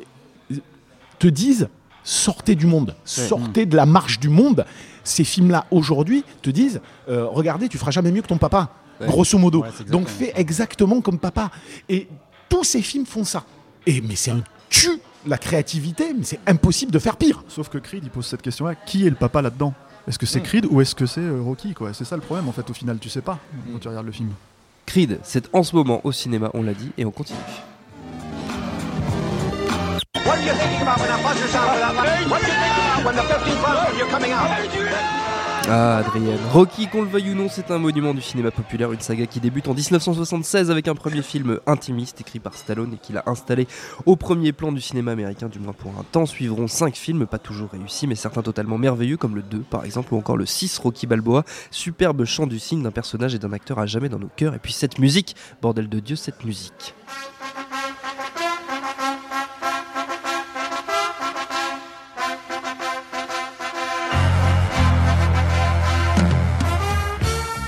te 1.19 1.27
disent 1.27 1.69
sortez 2.07 2.55
du 2.55 2.65
monde, 2.65 2.95
sortez 3.03 3.65
de 3.65 3.75
la 3.75 3.85
marche 3.85 4.19
du 4.19 4.29
monde. 4.29 4.65
Ces 5.03 5.23
films-là, 5.25 5.65
aujourd'hui, 5.71 6.23
te 6.41 6.49
disent 6.49 6.79
euh, 7.09 7.25
regardez, 7.25 7.67
tu 7.67 7.77
feras 7.77 7.91
jamais 7.91 8.11
mieux 8.11 8.21
que 8.21 8.27
ton 8.27 8.37
papa, 8.37 8.69
Ouais. 8.99 9.05
grosso 9.07 9.37
modo. 9.37 9.61
Ouais, 9.61 9.69
Donc 9.91 10.07
fais 10.07 10.31
exactement 10.35 11.01
comme 11.01 11.19
papa. 11.19 11.51
Et 11.87 12.07
tous 12.49 12.63
ces 12.63 12.81
films 12.81 13.05
font 13.05 13.23
ça. 13.23 13.43
Et 13.85 14.01
mais 14.01 14.15
c'est 14.15 14.31
un 14.31 14.41
tue 14.69 14.99
la 15.27 15.37
créativité, 15.37 16.13
mais 16.17 16.23
c'est 16.23 16.39
impossible 16.47 16.91
de 16.91 16.97
faire 16.99 17.15
pire. 17.17 17.43
Sauf 17.47 17.69
que 17.69 17.77
Creed 17.77 18.03
il 18.05 18.09
pose 18.09 18.25
cette 18.25 18.41
question-là 18.41 18.73
qui 18.73 19.05
est 19.05 19.09
le 19.09 19.15
papa 19.15 19.41
là-dedans? 19.43 19.73
Est-ce 20.07 20.17
que 20.17 20.25
c'est 20.25 20.41
Creed 20.41 20.65
ou 20.71 20.79
est-ce 20.81 20.95
que 20.95 21.05
c'est 21.05 21.19
euh, 21.21 21.41
Rocky 21.41 21.73
quoi? 21.73 21.93
C'est 21.93 22.05
ça 22.05 22.15
le 22.15 22.21
problème 22.23 22.47
en 22.47 22.51
fait 22.53 22.67
au 22.69 22.73
final 22.73 22.97
tu 22.97 23.09
sais 23.09 23.21
pas 23.21 23.37
quand 23.71 23.77
tu 23.79 23.87
regardes 23.89 24.05
le 24.05 24.11
film. 24.13 24.31
Creed, 24.85 25.19
c'est 25.23 25.47
en 25.53 25.61
ce 25.63 25.75
moment 25.75 25.99
au 26.05 26.11
cinéma, 26.13 26.49
on 26.53 26.63
l'a 26.63 26.73
dit, 26.73 26.89
et 26.97 27.03
on 27.05 27.11
continue. 27.11 27.37
Ah, 35.69 35.97
Adrien. 35.97 36.35
Rocky, 36.51 36.87
qu'on 36.87 37.01
le 37.01 37.07
veuille 37.07 37.31
ou 37.31 37.35
non, 37.35 37.47
c'est 37.49 37.71
un 37.71 37.77
monument 37.77 38.13
du 38.13 38.21
cinéma 38.21 38.51
populaire, 38.51 38.91
une 38.91 38.99
saga 38.99 39.25
qui 39.25 39.39
débute 39.39 39.67
en 39.67 39.73
1976 39.73 40.69
avec 40.69 40.87
un 40.87 40.95
premier 40.95 41.21
film 41.21 41.59
intimiste 41.65 42.19
écrit 42.21 42.39
par 42.39 42.55
Stallone 42.55 42.93
et 42.93 42.97
qu'il 42.97 43.17
a 43.17 43.23
installé 43.25 43.67
au 44.05 44.15
premier 44.17 44.51
plan 44.51 44.71
du 44.71 44.81
cinéma 44.81 45.11
américain, 45.11 45.47
du 45.47 45.59
moins 45.59 45.73
pour 45.73 45.91
un 45.91 46.03
temps. 46.11 46.25
Suivront 46.25 46.67
5 46.67 46.95
films, 46.95 47.25
pas 47.25 47.39
toujours 47.39 47.69
réussis, 47.71 48.07
mais 48.07 48.15
certains 48.15 48.41
totalement 48.41 48.77
merveilleux, 48.77 49.17
comme 49.17 49.35
le 49.35 49.43
2 49.43 49.59
par 49.59 49.85
exemple, 49.85 50.13
ou 50.13 50.17
encore 50.17 50.37
le 50.37 50.45
6 50.45 50.77
Rocky 50.79 51.07
Balboa. 51.07 51.43
Superbe 51.71 52.25
chant 52.25 52.47
du 52.47 52.59
signe 52.59 52.83
d'un 52.83 52.91
personnage 52.91 53.33
et 53.33 53.39
d'un 53.39 53.53
acteur 53.53 53.79
à 53.79 53.85
jamais 53.85 54.09
dans 54.09 54.19
nos 54.19 54.29
cœurs. 54.35 54.55
Et 54.55 54.59
puis 54.59 54.73
cette 54.73 54.99
musique, 54.99 55.35
bordel 55.61 55.87
de 55.87 55.99
Dieu, 55.99 56.15
cette 56.15 56.43
musique. 56.43 56.93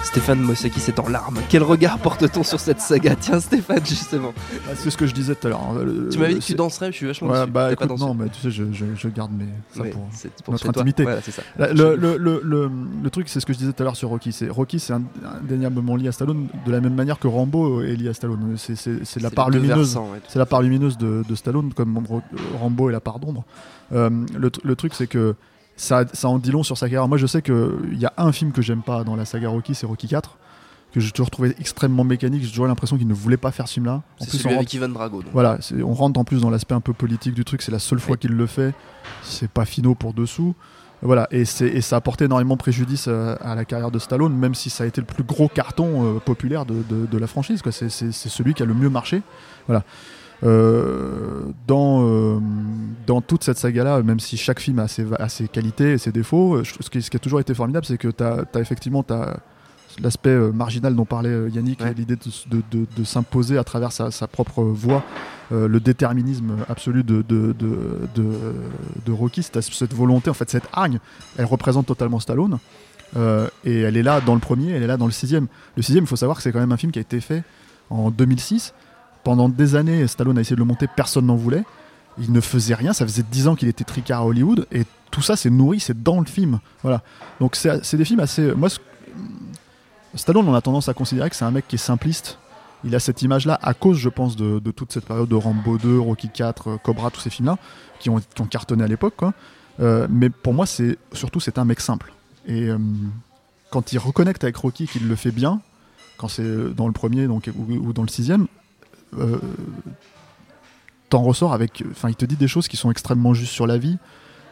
Stéphane 0.10 0.40
Mossaki, 0.42 0.80
c'est 0.80 0.98
en 1.00 1.08
larmes. 1.08 1.38
Quel 1.50 1.62
regard 1.62 2.00
porte-t-on 2.00 2.42
sur 2.44 2.60
cette 2.60 2.82
saga? 2.82 3.16
Tiens, 3.16 3.40
Stéphane, 3.40 3.86
justement. 3.86 4.34
Ah, 4.68 4.72
c'est 4.76 4.90
ce 4.90 4.98
que 4.98 5.06
je 5.06 5.14
disais 5.14 5.36
tout 5.36 5.46
à 5.46 5.50
l'heure. 5.52 5.62
hein, 5.62 5.86
Tu 6.12 6.18
m'avais 6.18 6.34
dit 6.34 6.40
que 6.40 6.46
tu 6.46 6.56
danserais, 6.56 6.92
je 6.92 6.98
suis 6.98 7.06
vachement 7.06 7.30
Ouais, 7.30 7.46
bah 7.46 7.70
pas 7.76 7.86
non, 7.86 8.16
mais 8.16 8.28
tu 8.30 8.40
sais, 8.42 8.50
je, 8.50 8.64
je- 8.74 8.96
je 8.96 9.08
garde 9.08 9.32
mes. 9.32 9.46
ça 9.72 9.82
Ouais, 9.84 9.92
pour- 9.92 10.08
c'est 10.12 10.34
pour 10.42 10.52
notre 10.54 10.68
intimité. 10.68 11.04
Voilà, 11.04 11.22
ça. 11.22 11.44
Le, 11.60 11.96
le, 11.96 12.18
le, 12.18 12.42
le, 12.44 12.72
le 13.04 13.10
truc, 13.12 13.30
c'est 13.30 13.40
ce 13.40 13.46
que 13.46 13.54
je 13.54 13.60
disais 13.60 13.72
tout 13.72 13.84
à 13.84 13.86
l'heure 13.86 13.96
sur 13.96 14.10
Rocky. 14.10 14.32
C'est 14.32 14.50
Rocky, 14.50 14.80
c'est 14.80 14.94
indéniablement 14.94 15.96
lié 15.96 16.08
à 16.08 16.12
Stallone 16.12 16.48
de 16.66 16.72
la 16.72 16.82
même 16.82 16.96
manière 16.96 17.20
que 17.20 17.28
Rambo 17.28 17.82
est 17.84 17.96
lié 17.96 18.10
à 18.10 18.14
Stallone. 18.16 18.56
C'est 18.58 19.22
la 19.22 19.30
part 19.30 19.52
lumineuse. 19.52 19.96
ouais, 19.96 20.20
C'est 20.28 20.40
la 20.40 20.48
part 20.48 20.64
lumineuse 20.64 20.98
de, 20.98 21.24
de 21.30 21.36
Stallone, 21.36 21.72
comme 21.74 22.02
Rambo 22.60 22.90
est 22.90 22.94
la 22.94 23.00
part 23.00 23.20
d'ombre. 23.20 23.46
Euh, 23.94 24.10
le 24.36 24.76
truc, 24.76 24.96
c'est 24.96 25.08
que 25.08 25.36
ça, 25.80 26.04
ça 26.14 26.28
en 26.28 26.38
dit 26.40 26.52
long 26.52 26.64
sur 26.64 26.78
sa 26.78 26.88
carrière. 26.88 27.08
Moi, 27.08 27.18
je 27.18 27.26
sais 27.28 27.42
qu'il 27.42 27.98
y 27.98 28.06
a 28.06 28.14
un 28.18 28.32
film 28.32 28.52
que 28.52 28.62
j'aime 28.62 28.82
pas 28.82 29.04
dans 29.04 29.16
la 29.16 29.26
saga 29.26 29.50
Rocky, 29.50 29.74
c'est 29.76 29.86
Rocky 29.86 30.08
4, 30.08 30.38
que 30.94 31.00
j'ai 31.00 31.12
toujours 31.12 31.30
trouvé 31.32 31.56
extrêmement 31.60 32.04
mécanique. 32.04 32.44
J'ai 32.44 32.50
toujours 32.50 32.68
l'impression 32.68 32.98
qu'il 32.98 33.08
ne 33.08 33.14
voulait 33.14 33.38
pas 33.38 33.52
faire 33.52 33.68
ce 33.68 33.76
film-là. 33.76 34.02
C'est 34.20 34.32
celui 34.32 34.46
on 34.46 34.48
avec 34.50 34.60
rentre, 34.60 34.74
Ivan 34.76 34.90
Drago. 34.90 35.22
donc. 35.24 35.32
voilà, 35.32 35.58
on 35.84 35.94
rentre 35.94 36.20
en 36.20 36.24
plus 36.24 36.42
dans 36.42 36.50
l'aspect 36.50 36.76
un 36.76 36.82
peu 36.82 36.94
politique 36.94 37.34
du 37.34 37.46
truc. 37.46 37.62
C'est 37.62 37.72
la 37.72 37.80
seule 37.80 38.00
fois 38.00 38.14
Oui. 38.14 38.20
qu'il 38.20 38.32
le 38.32 38.46
fait. 38.46 38.74
C'est 39.24 39.50
pas 39.50 39.66
finaux 39.66 39.96
pour 39.96 40.14
dessous. 40.14 40.54
Voilà, 41.02 41.28
et, 41.32 41.46
c'est- 41.46 41.68
et 41.70 41.80
ça 41.80 41.96
a 41.96 42.02
porté 42.02 42.26
énormément 42.26 42.58
préjudice 42.58 43.08
à, 43.08 43.34
à 43.36 43.56
la 43.56 43.64
carrière 43.64 43.90
de 43.90 44.00
Stallone, 44.00 44.36
même 44.36 44.54
si 44.54 44.70
ça 44.70 44.84
a 44.84 44.88
été 44.88 45.00
le 45.00 45.08
plus 45.08 45.24
gros 45.24 45.48
carton 45.48 46.04
euh, 46.18 46.20
populaire 46.20 46.66
de, 46.66 46.84
de- 46.90 47.06
de 47.06 47.18
la 47.18 47.26
franchise. 47.28 47.62
c'est 47.72 47.90
celui 48.12 48.54
qui 48.54 48.64
a 48.64 48.66
le 48.66 48.74
mieux 48.74 48.90
marché. 48.90 49.22
Voilà. 49.68 49.84
Euh, 50.44 51.52
dans, 51.68 52.02
euh, 52.08 52.40
dans 53.06 53.20
toute 53.22 53.44
cette 53.44 53.58
saga-là, 53.58 54.02
même 54.04 54.20
si 54.20 54.38
chaque 54.38 54.60
film 54.60 54.80
a 54.80 54.88
ses, 54.88 55.06
a 55.18 55.28
ses 55.28 55.48
qualités 55.50 55.92
et 55.94 55.98
ses 55.98 56.12
défauts, 56.14 56.56
euh, 56.56 56.64
je- 56.64 56.76
ce 56.80 56.90
qui, 56.90 57.02
ce 57.02 57.10
qui 57.10 57.18
a 57.18 57.20
toujours 57.20 57.40
été 57.42 57.54
formidable, 57.54 57.86
c'est 57.86 57.98
que 57.98 58.08
tu 58.08 58.24
as, 58.24 58.46
effectivement 58.60 59.04
t'as 59.04 59.38
l'aspect 60.02 60.30
euh, 60.30 60.52
marginal 60.54 60.96
dont 60.96 61.04
parlait 61.04 61.50
Yannick, 61.50 61.82
Ouais. 61.82 61.94
l'idée 61.94 62.16
de, 62.16 62.22
de- 62.50 62.64
de- 62.72 62.86
de 62.96 63.04
s'imposer 63.04 63.58
à 63.58 63.66
travers 63.66 63.92
sa, 63.92 64.12
sa 64.12 64.28
propre 64.28 64.64
voix, 64.64 65.04
le 65.52 65.80
déterminisme 65.80 66.58
absolu 66.70 67.04
de, 67.04 67.24
de, 67.28 69.12
Rocky, 69.12 69.42
cette, 69.44 69.94
volonté, 69.94 70.30
en 70.30 70.34
fait, 70.36 70.50
cette 70.50 70.68
hargne, 70.72 71.00
elle 71.38 71.46
représente 71.46 71.88
totalement 71.88 72.20
Stallone. 72.20 72.60
Et 73.66 73.80
elle 73.82 73.98
est 73.98 74.04
là 74.04 74.22
dans 74.22 74.36
le 74.36 74.40
premier, 74.40 74.72
elle 74.72 74.84
est 74.84 74.88
là 74.88 74.96
dans 74.98 75.08
le 75.08 75.12
sixième. 75.12 75.48
Le 75.76 75.82
sixième, 75.82 76.04
il 76.04 76.08
faut 76.08 76.16
savoir 76.16 76.38
que 76.38 76.44
c'est 76.44 76.52
quand 76.52 76.60
même 76.60 76.72
un 76.72 76.78
film 76.78 76.92
qui 76.92 77.00
a 77.00 77.02
été 77.02 77.20
fait 77.20 77.44
en 77.90 78.12
2006. 78.12 78.74
Pendant 79.24 79.50
des 79.50 79.76
années, 79.76 80.08
Stallone 80.08 80.38
a 80.38 80.42
essayé 80.42 80.56
de 80.56 80.62
le 80.62 80.66
monter, 80.66 80.88
personne 80.88 81.26
n'en 81.26 81.36
voulait. 81.36 81.64
Il 82.18 82.32
ne 82.32 82.42
faisait 82.42 82.76
rien, 82.76 82.94
ça 82.94 83.06
faisait 83.06 83.24
10 83.24 83.48
ans 83.48 83.56
qu'il 83.56 83.68
était 83.68 83.84
tricard 83.84 84.22
à 84.22 84.26
Hollywood, 84.26 84.68
et 84.72 84.84
tout 85.12 85.22
ça, 85.22 85.36
c'est 85.36 85.50
nourri, 85.50 85.80
c'est 85.80 86.02
dans 86.02 86.20
le 86.20 86.26
film. 86.26 86.60
Voilà. 86.84 87.02
Donc 87.40 87.56
c'est 87.56 87.96
des 87.96 88.06
films 88.06 88.20
assez. 88.20 88.54
Moi, 88.54 88.70
Stallone, 90.16 90.48
on 90.48 90.54
a 90.54 90.62
tendance 90.62 90.90
à 90.90 90.94
considérer 90.94 91.30
que 91.30 91.36
c'est 91.36 91.46
un 91.46 91.52
mec 91.52 91.68
qui 91.68 91.76
est 91.76 91.80
simpliste. 91.80 92.38
Il 92.84 92.96
a 92.96 93.00
cette 93.00 93.22
image-là 93.22 93.60
à 93.62 93.74
cause, 93.74 93.98
je 93.98 94.10
pense, 94.10 94.36
de, 94.36 94.60
toute 94.72 94.92
cette 94.94 95.06
période 95.06 95.28
de 95.28 95.36
Rambo 95.36 95.78
2, 95.78 96.00
Rocky 96.00 96.30
4, 96.30 96.68
euh, 96.68 96.78
Cobra, 96.78 97.12
tous 97.12 97.20
ces 97.20 97.30
films-là, 97.30 97.58
qui 98.00 98.10
ont, 98.10 98.22
cartonné 98.50 98.84
à 98.84 98.88
l'époque. 98.88 99.16
Euh, 99.80 100.08
mais 100.10 100.30
pour 100.30 100.54
moi, 100.54 100.66
c'est 100.66 100.98
surtout 101.14 101.40
c'est 101.40 101.58
un 101.58 101.66
mec 101.66 101.82
simple. 101.82 102.14
Et 102.48 102.70
euh, 102.70 102.78
quand 103.70 103.92
il 103.92 103.98
reconnecte 103.98 104.44
avec 104.44 104.56
Rocky, 104.56 104.88
qu'il 104.88 105.08
le 105.08 105.16
fait 105.16 105.32
bien, 105.32 105.62
quand 106.18 106.30
c'est 106.30 106.74
dans 106.74 106.88
le 106.88 106.94
premier 106.94 107.28
donc, 107.28 107.50
ou 107.58 107.94
dans 107.94 108.02
le 108.02 108.08
sixième, 108.08 108.48
euh, 109.18 109.40
t'en 111.10 111.22
ressors 111.24 111.54
avec. 111.54 111.84
Enfin, 111.92 112.10
il 112.10 112.16
te 112.16 112.26
dit 112.26 112.36
des 112.36 112.48
choses 112.48 112.68
qui 112.68 112.78
sont 112.78 112.92
extrêmement 112.92 113.34
justes 113.34 113.54
sur 113.54 113.68
la 113.68 113.78
vie. 113.78 113.98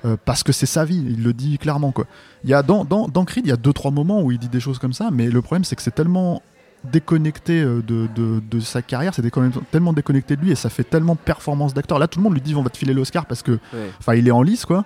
euh, 0.05 0.15
parce 0.25 0.43
que 0.43 0.51
c'est 0.51 0.67
sa 0.67 0.85
vie, 0.85 1.03
il 1.09 1.23
le 1.23 1.33
dit 1.33 1.57
clairement 1.57 1.91
quoi. 1.91 2.05
Il 2.43 2.49
y 2.51 2.53
a 2.53 2.61
dans, 2.61 2.85
dans, 2.85 3.07
dans 3.07 3.25
Creed, 3.25 3.45
il 3.47 3.49
y 3.49 3.51
a 3.51 3.57
deux 3.57 3.73
trois 3.73 3.89
moments 3.91 4.21
où 4.21 4.31
il 4.31 4.37
dit 4.37 4.47
des 4.47 4.59
choses 4.59 4.77
comme 4.77 4.93
ça, 4.93 5.09
mais 5.11 5.27
le 5.29 5.41
problème 5.41 5.63
c'est 5.63 5.75
que 5.75 5.81
c'est 5.81 5.95
tellement 5.95 6.43
déconnecté 6.83 7.59
euh, 7.61 7.81
de, 7.81 8.07
de, 8.15 8.39
de 8.39 8.59
sa 8.59 8.83
carrière, 8.83 9.15
c'est 9.15 9.23
déconne- 9.23 9.51
tellement 9.71 9.93
déconnecté 9.93 10.35
de 10.35 10.41
lui 10.41 10.51
et 10.51 10.55
ça 10.55 10.69
fait 10.69 10.83
tellement 10.83 11.15
performance 11.15 11.73
d'acteur. 11.73 11.97
Là, 11.97 12.07
tout 12.07 12.19
le 12.19 12.23
monde 12.23 12.33
lui 12.33 12.41
dit 12.41 12.53
on 12.53 12.61
va 12.61 12.69
te 12.69 12.77
filer 12.77 12.93
l'Oscar 12.93 13.25
parce 13.25 13.41
que, 13.41 13.53
Ouais. 13.53 13.89
enfin, 13.99 14.13
il 14.13 14.27
est 14.27 14.31
en 14.31 14.43
lice 14.43 14.65
quoi. 14.67 14.85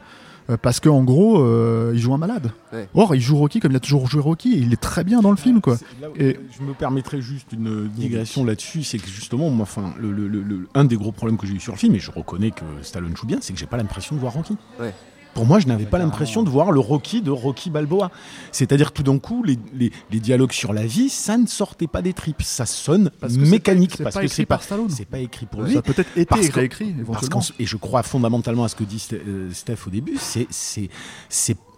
Euh, 0.51 0.57
Parce 0.61 0.79
qu'en 0.79 1.03
gros, 1.03 1.39
euh, 1.41 1.91
il 1.95 1.99
joue 1.99 2.13
un 2.13 2.17
malade. 2.17 2.51
Ouais. 2.73 2.87
Or, 2.93 3.15
il 3.15 3.21
joue 3.21 3.37
Rocky 3.37 3.59
comme 3.59 3.71
il 3.71 3.75
a 3.77 3.79
toujours 3.79 4.07
joué 4.07 4.21
Rocky. 4.21 4.53
Et 4.53 4.57
il 4.57 4.73
est 4.73 4.81
très 4.81 5.03
bien 5.03 5.21
dans 5.21 5.31
le 5.31 5.37
film, 5.37 5.61
quoi. 5.61 5.77
Et- 6.17 6.37
Je 6.57 6.63
me 6.63 6.73
permettrais 6.73 7.21
juste 7.21 7.51
une 7.53 7.87
digression 7.87 8.43
là-dessus, 8.43 8.83
c'est 8.83 8.97
que 8.97 9.07
justement, 9.07 9.49
moi, 9.49 9.63
enfin, 9.63 9.93
le, 9.99 10.11
le- 10.11 10.27
le- 10.27 10.41
le- 10.43 10.67
un 10.75 10.83
des 10.85 10.97
gros 10.97 11.11
problèmes 11.11 11.37
que 11.37 11.47
j'ai 11.47 11.53
eu 11.53 11.59
sur 11.59 11.73
le 11.73 11.77
film, 11.79 11.95
et 11.95 11.99
je 11.99 12.11
reconnais 12.11 12.51
que 12.51 12.63
Stallone 12.81 13.15
joue 13.15 13.25
bien, 13.27 13.37
c'est 13.41 13.53
que 13.53 13.59
j'ai 13.59 13.65
pas 13.65 13.77
l'impression 13.77 14.15
de 14.15 14.19
voir 14.21 14.33
Rocky. 14.33 14.57
Ouais. 14.79 14.93
Pour 15.33 15.45
moi, 15.45 15.59
je 15.59 15.67
n'avais 15.67 15.85
pas 15.85 15.97
l'impression 15.97 16.43
de 16.43 16.49
voir 16.49 16.71
le 16.71 16.79
Rocky 16.81 17.21
de 17.21 17.31
Rocky 17.31 17.69
Balboa. 17.69 18.11
C'est-à-dire 18.51 18.91
tout 18.91 19.01
d'un 19.03 19.17
coup, 19.17 19.43
les, 19.43 19.57
les- 19.73 19.91
les 20.11 20.19
dialogues 20.19 20.51
sur 20.51 20.73
la 20.73 20.85
vie, 20.85 21.07
ça 21.09 21.37
ne 21.37 21.47
sortait 21.47 21.87
pas 21.87 22.01
des 22.01 22.11
tripes, 22.13 22.41
ça 22.43 22.65
sonne 22.65 23.11
Parce 23.19 23.35
mécanique 23.35 23.97
pas- 23.97 24.03
parce 24.05 24.15
que 24.17 24.21
écrit 24.25 24.35
c'est 24.35 24.45
pas, 24.45 24.55
par 24.55 24.63
Stallone. 24.63 24.89
c'est 24.89 25.05
pas 25.05 25.19
écrit 25.19 25.45
pour 25.45 25.61
lui. 25.61 25.73
Ça 25.73 25.79
a 25.79 25.81
peut-être 25.81 26.09
été 26.17 26.25
Parce 26.25 26.49
réécrit, 26.49 26.93
éventuellement. 26.99 27.41
et 27.59 27.65
je 27.65 27.77
crois 27.77 28.03
fondamentalement 28.03 28.65
à 28.65 28.67
ce 28.67 28.75
que 28.75 28.83
dit 28.83 29.05
euh, 29.13 29.49
Steph 29.53 29.77
au 29.87 29.89
début, 29.89 30.17
c'est 30.19 30.47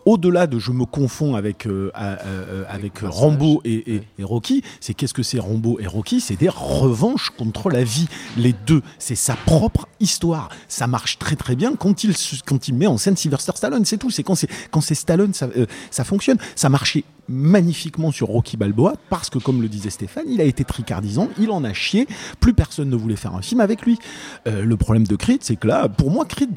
au-delà 0.06 0.48
de 0.48 0.60
je 0.60 0.72
me 0.72 0.86
confonds 0.86 1.36
avec 1.36 1.66
euh, 1.68 1.92
à- 1.94 2.20
euh, 2.26 2.64
avec 2.70 3.00
Rambo 3.04 3.62
et, 3.64 3.74
et- 3.96 3.98
Ouais. 4.00 4.04
et 4.20 4.24
Rocky. 4.24 4.64
C'est 4.80 4.94
qu'est-ce 4.94 5.14
que 5.14 5.24
c'est 5.24 5.40
Rambo 5.40 5.80
et 5.80 5.88
Rocky? 5.88 6.20
C'est 6.22 6.36
des 6.36 6.50
revanches 6.50 7.30
contre 7.38 7.70
la 7.70 7.84
vie. 7.84 8.08
Les 8.38 8.54
deux, 8.54 8.82
c'est 9.00 9.16
sa 9.16 9.36
propre 9.36 9.88
histoire. 10.00 10.50
Ça 10.68 10.88
marche 10.88 11.20
très 11.20 11.36
très 11.36 11.56
bien 11.56 11.76
quand 11.76 12.04
il 12.04 12.14
quand 12.46 12.68
il 12.68 12.76
met 12.76 12.88
en 12.88 12.98
scène 12.98 13.16
Sylvester 13.18 13.52
Stallone. 13.56 13.86
C'est 13.86 13.98
tout. 13.98 14.10
C'est 14.10 14.24
quand 14.24 14.36
c'est 14.36 14.50
quand 14.72 14.82
c'est 14.82 14.96
Stallone, 14.96 15.34
ça 15.34 15.48
euh, 15.58 15.66
ça 15.92 16.04
fonctionne. 16.04 16.38
Ça 16.56 16.70
marchait 16.70 17.04
magnifiquement 17.30 18.12
sur 18.12 18.28
Rocky 18.28 18.58
Balboa 18.58 18.94
parce 19.10 19.30
que 19.30 19.38
comme 19.40 19.62
le 19.62 19.68
disait 19.70 19.90
Stéphane, 19.90 20.26
il 20.28 20.42
a 20.42 20.44
été 20.44 20.64
tricardisant, 20.64 21.30
il 21.40 21.52
en 21.52 21.64
a 21.64 21.74
chié. 21.74 22.08
Plus 22.40 22.54
personne 22.54 22.90
ne 22.90 22.96
voulait 22.96 23.16
faire 23.16 23.36
un 23.36 23.42
film 23.42 23.62
avec 23.62 23.84
lui. 23.84 23.98
Euh, 24.48 24.64
le 24.64 24.78
problème 24.78 25.06
de 25.08 25.16
Creed, 25.16 25.40
c'est 25.42 25.56
que 25.56 25.68
là, 25.68 25.88
pour 25.90 26.12
moi, 26.12 26.26
Creed, 26.26 26.50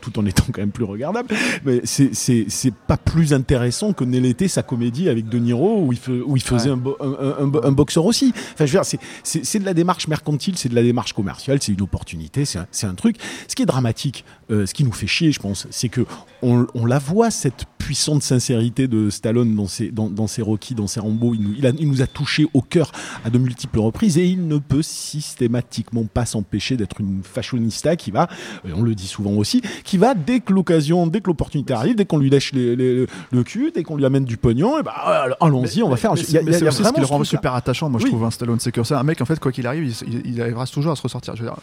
tout 0.00 0.18
en 0.18 0.26
étant 0.26 0.44
quand 0.52 0.60
même 0.62 0.70
plus 0.70 0.84
regardable, 0.84 1.28
mais 1.64 1.80
c'est- 1.84 2.14
c'est 2.14 2.46
c'est 2.48 2.72
pas 2.74 2.96
plus 2.96 3.32
intéressant 3.34 3.92
que 3.92 4.04
ne 4.04 4.18
l'était 4.18 4.48
sa 4.48 4.62
comédie 4.62 5.08
avec 5.08 5.28
De 5.28 5.38
Niro 5.38 5.84
où 5.84 5.92
il, 5.92 5.98
fe- 5.98 6.22
où 6.24 6.36
il 6.36 6.42
faisait 6.42 6.70
un, 6.70 6.76
bo- 6.76 6.96
un- 7.00 7.06
un- 7.44 7.44
un- 7.44 7.64
un 7.68 7.72
boxeur 7.72 8.04
aussi. 8.04 8.32
Enfin, 8.54 8.66
je 8.66 8.72
veux 8.72 8.78
dire, 8.78 8.84
c'est- 8.84 8.98
c'est 9.22 9.44
c'est 9.44 9.58
de 9.58 9.64
la 9.64 9.74
démarche 9.74 10.08
mercantile, 10.08 10.56
c'est 10.56 10.68
de 10.68 10.74
la 10.74 10.82
démarche 10.82 11.12
commerciale, 11.12 11.58
c'est 11.60 11.72
une 11.72 11.82
opportunité, 11.82 12.44
c'est 12.44 12.58
un, 12.58 12.66
c'est 12.70 12.86
un 12.86 12.94
truc. 12.94 13.16
Ce 13.48 13.54
qui 13.54 13.62
est 13.62 13.66
dramatique, 13.66 14.24
euh, 14.50 14.66
ce 14.66 14.74
qui 14.74 14.84
nous 14.84 14.92
fait 14.92 15.06
chier, 15.06 15.32
je 15.32 15.40
pense, 15.40 15.66
c'est 15.70 15.88
que 15.88 16.06
on, 16.42 16.66
on 16.74 16.86
la 16.86 16.98
voit 16.98 17.30
cette 17.30 17.64
puissante 17.78 18.22
sincérité 18.22 18.88
de 18.88 19.10
Stallone 19.10 19.54
dans 19.54 19.66
ses, 19.66 19.89
dans, 19.92 20.08
dans 20.08 20.26
ses 20.26 20.42
Rocky, 20.42 20.74
dans 20.74 20.86
ses 20.86 21.00
Rambo. 21.00 21.34
Il 21.34 21.40
nous, 21.42 21.54
il, 21.56 21.66
a- 21.66 21.72
il 21.78 21.88
nous 21.88 22.02
a 22.02 22.06
touché 22.06 22.46
au 22.54 22.62
cœur 22.62 22.92
à 23.24 23.30
de 23.30 23.38
multiples 23.38 23.78
reprises 23.80 24.18
et 24.18 24.26
il 24.26 24.46
ne 24.48 24.58
peut 24.58 24.82
systématiquement 24.82 26.04
pas 26.04 26.26
s'empêcher 26.26 26.76
d'être 26.76 27.00
une 27.00 27.22
fashionista 27.22 27.96
qui 27.96 28.10
va, 28.10 28.28
on 28.74 28.82
le 28.82 28.94
dit 28.94 29.06
souvent 29.06 29.32
aussi, 29.32 29.62
qui 29.84 29.96
va 29.98 30.14
dès 30.14 30.40
que 30.40 30.52
l'occasion, 30.52 31.06
dès 31.06 31.20
que 31.20 31.28
l'opportunité 31.28 31.72
arrive, 31.72 31.96
dès 31.96 32.04
qu'on 32.04 32.18
lui 32.18 32.30
lèche 32.30 32.52
les- 32.52 32.76
les- 32.76 33.06
le 33.30 33.42
cul, 33.44 33.70
dès 33.74 33.82
qu'on 33.82 33.96
lui 33.96 34.04
amène 34.04 34.24
du 34.24 34.36
pognon, 34.36 34.78
et 34.78 34.82
bah, 34.82 35.36
allons-y, 35.40 35.82
on 35.82 35.88
va 35.88 35.96
faire. 35.96 36.12
il 36.16 36.34
y 36.34 36.38
a- 36.38 36.42
y 36.42 36.54
a 36.68 36.70
ce 36.72 36.82
qui 36.94 37.00
le 37.00 37.06
rend 37.06 37.18
super 37.24 37.54
attachant, 37.54 37.88
moi 37.90 38.00
je 38.00 38.06
trouve, 38.10 38.24
un 38.24 38.30
Stallone. 38.30 38.60
C'est 38.60 38.72
que 38.72 38.82
c'est 38.84 38.94
un 38.94 39.02
mec, 39.02 39.20
en 39.20 39.24
fait, 39.24 39.38
quoi 39.38 39.52
qu'il 39.52 39.66
arrive, 39.66 39.84
il, 39.86 40.08
il- 40.14 40.34
il 40.34 40.42
arrivera 40.42 40.66
toujours 40.66 40.92
à 40.92 40.96
se 40.96 41.02
ressortir. 41.02 41.36
Je 41.36 41.42
veux 41.42 41.48
dire, 41.48 41.56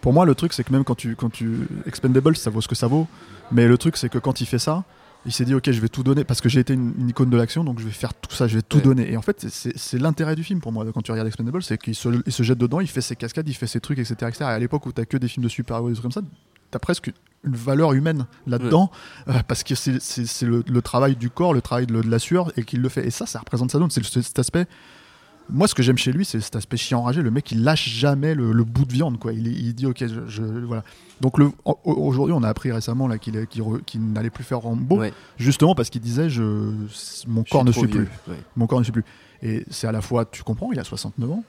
pour 0.00 0.12
moi, 0.12 0.24
le 0.26 0.34
truc, 0.34 0.52
c'est 0.52 0.64
que 0.64 0.72
même 0.72 0.84
quand 0.84 0.94
tu, 0.96 1.14
quand 1.16 1.30
tu. 1.30 1.68
Expendable, 1.86 2.36
ça 2.36 2.50
vaut 2.50 2.60
ce 2.60 2.68
que 2.68 2.74
ça 2.74 2.86
vaut. 2.86 3.06
Mais 3.52 3.66
le 3.66 3.78
truc, 3.78 3.96
c'est 3.96 4.08
que 4.08 4.18
quand 4.18 4.40
il 4.40 4.46
fait 4.46 4.58
ça, 4.58 4.84
il 5.24 5.32
s'est 5.32 5.44
dit, 5.44 5.54
ok, 5.54 5.70
je 5.70 5.80
vais 5.80 5.88
tout 5.88 6.02
donner 6.02 6.24
parce 6.24 6.40
que 6.40 6.48
j'ai 6.48 6.60
été 6.60 6.74
une, 6.74 6.94
une 6.98 7.08
icône 7.10 7.30
de 7.30 7.36
l'action, 7.36 7.62
donc 7.64 7.78
je 7.78 7.84
vais 7.84 7.90
faire 7.90 8.12
tout 8.14 8.34
ça, 8.34 8.48
je 8.48 8.56
vais 8.56 8.62
tout 8.62 8.78
Ouais. 8.78 8.82
donner. 8.82 9.12
Et 9.12 9.16
en 9.16 9.22
fait, 9.22 9.46
c'est 9.48 9.76
c'est 9.78 9.98
l'intérêt 9.98 10.34
du 10.36 10.42
film 10.44 10.60
pour 10.60 10.72
moi, 10.72 10.84
quand 10.92 11.02
tu 11.02 11.10
regardes 11.12 11.28
Expendable, 11.28 11.62
c'est 11.62 11.78
qu'il 11.78 11.94
se, 11.94 12.08
il 12.26 12.32
se 12.32 12.42
jette 12.42 12.58
dedans, 12.58 12.80
il 12.80 12.88
fait 12.88 13.00
ses 13.00 13.14
cascades, 13.16 13.48
il 13.48 13.54
fait 13.54 13.66
ses 13.66 13.80
trucs, 13.80 13.98
etc. 13.98 14.14
etc. 14.28 14.36
Et 14.40 14.44
à 14.44 14.58
l'époque 14.58 14.84
où 14.86 14.92
t'as 14.92 15.04
que 15.04 15.16
des 15.16 15.28
films 15.28 15.44
de 15.44 15.48
super-héros 15.48 15.88
et 15.88 15.92
des 15.92 15.96
trucs 15.98 16.12
comme 16.12 16.22
ça, 16.22 16.28
t'as 16.70 16.78
presque 16.78 17.12
une 17.44 17.54
valeur 17.56 17.92
humaine 17.92 18.26
là-dedans, 18.46 18.90
euh, 19.28 19.34
parce 19.46 19.62
que 19.64 19.74
c'est- 19.74 20.00
c'est 20.00 20.26
c'est 20.26 20.46
le, 20.46 20.62
le 20.66 20.82
travail 20.82 21.16
du 21.16 21.28
corps, 21.28 21.54
le 21.54 21.60
travail 21.60 21.86
de, 21.86 22.00
de 22.00 22.08
la 22.10 22.18
sueur, 22.18 22.52
et 22.56 22.64
qu'il 22.64 22.80
le 22.80 22.88
fait. 22.88 23.06
Et 23.06 23.10
ça, 23.10 23.26
ça 23.26 23.40
représente 23.40 23.68
Stallone, 23.70 23.90
c'est 23.90 24.00
le- 24.00 24.22
cet 24.22 24.38
aspect. 24.38 24.66
Moi, 25.50 25.68
ce 25.68 25.74
que 25.74 25.82
j'aime 25.82 25.98
chez 25.98 26.12
lui, 26.12 26.24
c'est 26.24 26.40
cet 26.40 26.56
aspect 26.56 26.76
chien 26.76 26.98
enragé. 26.98 27.20
Le 27.22 27.30
mec, 27.30 27.50
il 27.52 27.62
lâche 27.62 27.88
jamais 27.88 28.34
le, 28.34 28.52
le 28.52 28.64
bout 28.64 28.84
de 28.84 28.92
viande, 28.92 29.18
quoi. 29.18 29.32
Il, 29.32 29.46
il 29.46 29.74
dit, 29.74 29.86
ok, 29.86 29.98
je, 30.00 30.20
je- 30.28 30.42
voilà. 30.42 30.82
Donc 31.20 31.36
aujourd'hui, 31.84 32.34
on 32.34 32.42
a 32.42 32.48
appris 32.48 32.72
récemment 32.72 33.06
là 33.06 33.18
qu'il 33.18 33.46
qu'il 33.46 34.12
n'allait 34.12 34.30
plus 34.30 34.44
faire 34.44 34.58
Rambo, 34.60 34.96
Ouais. 34.98 35.12
justement 35.36 35.74
parce 35.74 35.90
qu'il 35.90 36.00
disait, 36.00 36.30
je, 36.30 36.72
mon 37.28 37.44
corps 37.44 37.64
ne 37.64 37.72
suit 37.72 37.82
vieux. 37.86 38.04
plus. 38.24 38.32
Ouais. 38.32 38.38
Mon 38.56 38.66
corps 38.66 38.78
ne 38.78 38.84
suit 38.84 38.92
plus. 38.92 39.04
Et 39.42 39.64
c'est 39.70 39.86
à 39.86 39.92
la 39.92 40.00
fois, 40.00 40.24
tu 40.24 40.42
comprends, 40.42 40.70
il 40.72 40.78
a 40.80 40.84
69 40.84 41.30
ans, 41.30 41.44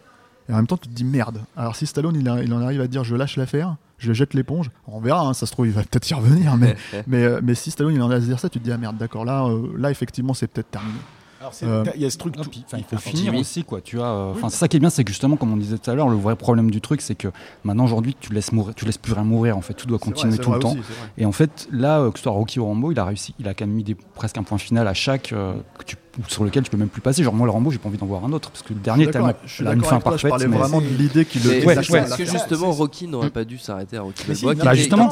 et 0.49 0.53
en 0.53 0.57
même 0.57 0.67
temps, 0.67 0.77
tu 0.77 0.89
te 0.89 0.93
dis 0.93 1.03
merde. 1.05 1.39
Alors 1.55 1.75
si 1.75 1.85
Stallone, 1.85 2.15
il, 2.19 2.27
a- 2.29 2.43
il 2.43 2.53
en 2.53 2.61
arrive 2.61 2.81
à 2.81 2.87
dire, 2.87 3.03
je 3.03 3.15
lâche 3.15 3.37
l'affaire, 3.37 3.77
je 3.99 4.11
jette 4.13 4.33
l'éponge, 4.33 4.69
on 4.87 4.99
verra, 4.99 5.21
hein, 5.27 5.33
ça 5.33 5.45
se 5.45 5.51
trouve, 5.53 5.65
il 5.67 5.71
va 5.73 5.81
peut-être 5.83 6.09
y 6.09 6.13
revenir, 6.13 6.57
mais, 6.57 6.75
mais, 7.07 7.23
euh, 7.23 7.39
mais 7.41 7.55
si 7.55 7.71
Stallone, 7.71 7.93
il 7.95 8.01
en 8.01 8.11
arrive 8.11 8.23
à 8.23 8.27
dire 8.27 8.39
ça, 8.39 8.49
tu 8.49 8.59
te 8.59 8.63
dis, 8.63 8.71
ah 8.71 8.77
merde, 8.77 8.97
d'accord, 8.97 9.25
là, 9.25 9.45
euh, 9.47 9.69
là, 9.77 9.89
effectivement, 9.91 10.33
c'est 10.33 10.47
peut-être 10.47 10.69
terminé. 10.71 10.99
Alors, 11.43 11.53
Euh, 11.63 11.83
il 11.95 12.01
y 12.01 12.05
a 12.05 12.09
ce 12.09 12.17
truc. 12.17 12.37
Non, 12.37 12.43
tout- 12.43 12.51
il 12.77 12.83
faut 12.83 12.95
finir 12.97 13.33
aussi 13.41 13.63
quoi 13.65 13.81
tu 13.81 13.97
vois 13.97 14.07
euh, 14.07 14.31
enfin 14.31 14.49
c'est 14.49 14.55
ça 14.57 14.67
qui 14.69 14.77
est 14.77 14.79
bien 14.79 14.89
c'est 14.89 15.03
que 15.03 15.11
justement 15.11 15.35
comme 15.35 15.51
on 15.51 15.57
disait 15.57 15.77
tout 15.77 15.91
à 15.91 15.93
l'heure 15.93 16.07
le 16.07 16.15
vrai 16.15 16.35
problème 16.37 16.71
du 16.71 16.79
truc 16.79 17.01
c'est 17.01 17.15
que 17.15 17.27
maintenant 17.65 17.83
aujourd'hui 17.85 18.15
tu 18.19 18.31
laisses 18.33 18.51
mourir 18.53 18.73
tu 18.75 18.85
laisses 18.85 18.97
plus 18.97 19.11
rien 19.13 19.23
mourir 19.25 19.57
en 19.57 19.61
fait 19.61 19.73
tout 19.73 19.85
doit 19.87 19.99
continuer 19.99 20.37
tout 20.37 20.51
le 20.53 20.59
temps 20.59 20.73
et 21.17 21.25
en 21.25 21.31
fait 21.33 21.67
là 21.71 21.99
euh, 21.99 22.11
que 22.11 22.17
ce 22.19 22.23
soit 22.23 22.31
Rocky 22.31 22.59
ou 22.59 22.65
Rambo 22.65 22.91
il 22.91 22.99
a 22.99 23.03
réussi 23.05 23.35
il 23.39 23.47
a 23.49 23.53
quand 23.53 23.65
même 23.65 23.75
mis 23.75 23.83
des, 23.83 23.95
presque 23.95 24.37
un 24.37 24.43
point 24.43 24.57
final 24.57 24.87
à 24.87 24.93
chaque 24.93 25.33
euh, 25.33 25.53
que 25.77 25.83
tu- 25.83 25.97
sur 26.27 26.43
lequel 26.43 26.61
tu 26.63 26.69
peux 26.69 26.77
même 26.77 26.89
plus 26.89 27.01
passer 27.01 27.23
genre 27.23 27.33
moi 27.33 27.47
le 27.47 27.51
Rambo 27.51 27.71
j'ai 27.71 27.79
pas 27.79 27.89
envie 27.89 27.97
d'en 27.97 28.05
voir 28.05 28.23
un 28.23 28.31
autre 28.33 28.51
parce 28.51 28.61
que 28.61 28.73
le 28.73 28.79
dernier 28.79 29.09
tellement 29.09 29.33
je 29.47 29.65
a 29.65 29.73
une 29.73 29.83
fin 29.83 29.97
je 29.97 30.03
parfaite 30.03 30.29
parlais 30.29 30.47
mais- 30.47 30.57
vraiment 30.57 30.79
de 30.79 30.85
l'idée 30.87 31.25
qu'il 31.25 31.41
le 31.43 31.65
Ouais, 31.65 31.73
Parce 31.75 31.87
que 32.17 32.25
justement, 32.25 32.71
Rocky 32.71 33.07
n'aurait 33.07 33.29
pas 33.31 33.43
dû 33.45 33.57
s'arrêter 33.57 33.97
à 33.97 34.01
Rocky 34.01 34.23
Balboa. 34.27 34.53
était- 34.73 34.75
justement. 34.75 35.09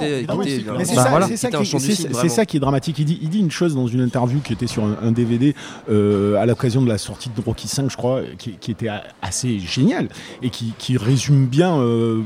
c'est 1.95 2.11
Bah, 2.11 2.29
ça, 2.29 2.45
qui 2.45 2.57
est 2.57 2.59
dramatique. 2.59 2.99
Il 2.99 3.05
dit, 3.05 3.19
il 3.21 3.29
dit 3.29 3.39
une 3.39 3.51
chose 3.51 3.73
dans 3.75 3.87
une 3.87 4.01
interview 4.01 4.39
qui 4.41 4.53
était 4.53 4.67
sur 4.67 4.83
un, 4.83 4.97
un 5.01 5.11
DVD 5.11 5.55
euh, 5.89 6.35
à 6.35 6.45
l'occasion 6.45 6.81
de 6.81 6.87
la 6.87 6.97
sortie 6.97 7.29
de 7.35 7.41
Rocky 7.41 7.67
5, 7.67 7.89
je 7.89 7.97
crois, 7.97 8.21
qui, 8.37 8.53
qui 8.53 8.71
était 8.71 8.89
assez 9.21 9.59
génial 9.59 10.07
et 10.41 10.49
qui, 10.49 10.73
qui 10.77 10.97
résume 10.97 11.47
bien 11.47 11.77
euh, 11.79 12.21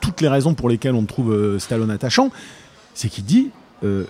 toutes 0.00 0.20
les 0.20 0.28
raisons 0.28 0.54
pour 0.54 0.68
lesquelles 0.68 0.94
on 0.94 1.04
trouve 1.04 1.32
euh, 1.32 1.58
Stallone 1.58 1.90
attachant. 1.90 2.30
C'est 2.94 3.08
qu'il 3.08 3.24
dit 3.24 3.50
euh, 3.84 4.04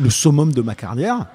le 0.00 0.10
summum 0.10 0.52
de 0.52 0.60
ma 0.62 0.74
carrière, 0.74 1.26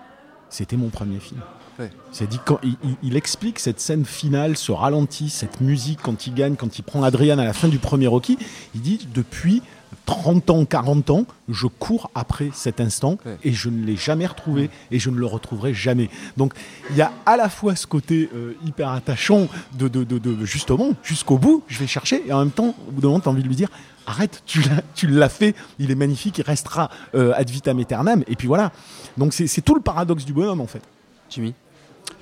c'était 0.49 0.77
mon 0.77 0.89
premier 0.89 1.19
film. 1.19 1.41
Ouais. 1.79 1.89
C'est 2.11 2.29
dit 2.29 2.39
quand 2.45 2.59
il, 2.63 2.75
il- 2.83 2.95
il 3.03 3.15
explique 3.17 3.59
cette 3.59 3.79
scène 3.79 4.05
finale, 4.05 4.57
ce 4.57 4.71
ralenti, 4.71 5.29
cette 5.29 5.59
musique 5.61 5.99
quand 6.01 6.27
il 6.27 6.33
gagne, 6.33 6.55
quand 6.55 6.77
il 6.77 6.83
prend 6.83 7.03
Adrian 7.03 7.39
à 7.39 7.43
la 7.45 7.53
fin 7.53 7.67
du 7.67 7.79
premier 7.79 8.07
Rocky, 8.07 8.37
il 8.75 8.81
dit 8.81 9.07
depuis 9.13 9.61
30 10.05 10.49
ans, 10.49 10.65
40 10.65 11.09
ans, 11.11 11.25
je 11.49 11.65
cours 11.67 12.11
après 12.13 12.49
cet 12.53 12.81
instant 12.81 13.17
Ouais. 13.25 13.37
et 13.43 13.53
je 13.53 13.69
ne 13.69 13.85
l'ai 13.85 13.95
jamais 13.95 14.25
retrouvé 14.25 14.69
et 14.91 14.99
je 14.99 15.09
ne 15.09 15.17
le 15.17 15.25
retrouverai 15.25 15.73
jamais. 15.73 16.09
Donc 16.35 16.53
il 16.89 16.95
y 16.97 17.01
a 17.01 17.11
à 17.25 17.37
la 17.37 17.47
fois 17.49 17.75
ce 17.75 17.87
côté 17.87 18.29
euh, 18.35 18.53
hyper 18.65 18.89
attachant 18.89 19.47
de, 19.77 19.87
de, 19.87 20.03
de, 20.03 20.17
de- 20.17 20.45
justement 20.45 20.89
jusqu'au 21.03 21.37
bout, 21.37 21.63
je 21.67 21.79
vais 21.79 21.87
chercher 21.87 22.21
et 22.27 22.33
en 22.33 22.39
même 22.39 22.51
temps, 22.51 22.75
au 22.87 22.91
bout 22.91 23.01
d'un 23.01 23.07
moment, 23.09 23.19
tu 23.19 23.29
as 23.29 23.31
envie 23.31 23.43
de 23.43 23.47
lui 23.47 23.55
dire 23.55 23.69
arrête, 24.05 24.43
tu 24.45 24.61
l'as, 25.07 25.29
fait, 25.29 25.55
il 25.79 25.89
est 25.89 25.95
magnifique, 25.95 26.37
il 26.39 26.43
restera 26.43 26.89
euh, 27.15 27.31
ad 27.35 27.49
vitam 27.49 27.79
aeternam 27.79 28.23
et 28.27 28.35
puis 28.35 28.47
voilà. 28.47 28.71
Donc 29.17 29.33
c'est, 29.33 29.47
c'est 29.47 29.61
tout 29.61 29.75
le 29.75 29.81
paradoxe 29.81 30.25
du 30.25 30.33
bonhomme 30.33 30.59
en 30.61 30.67
fait. 30.67 30.81
Jimmy? 31.29 31.53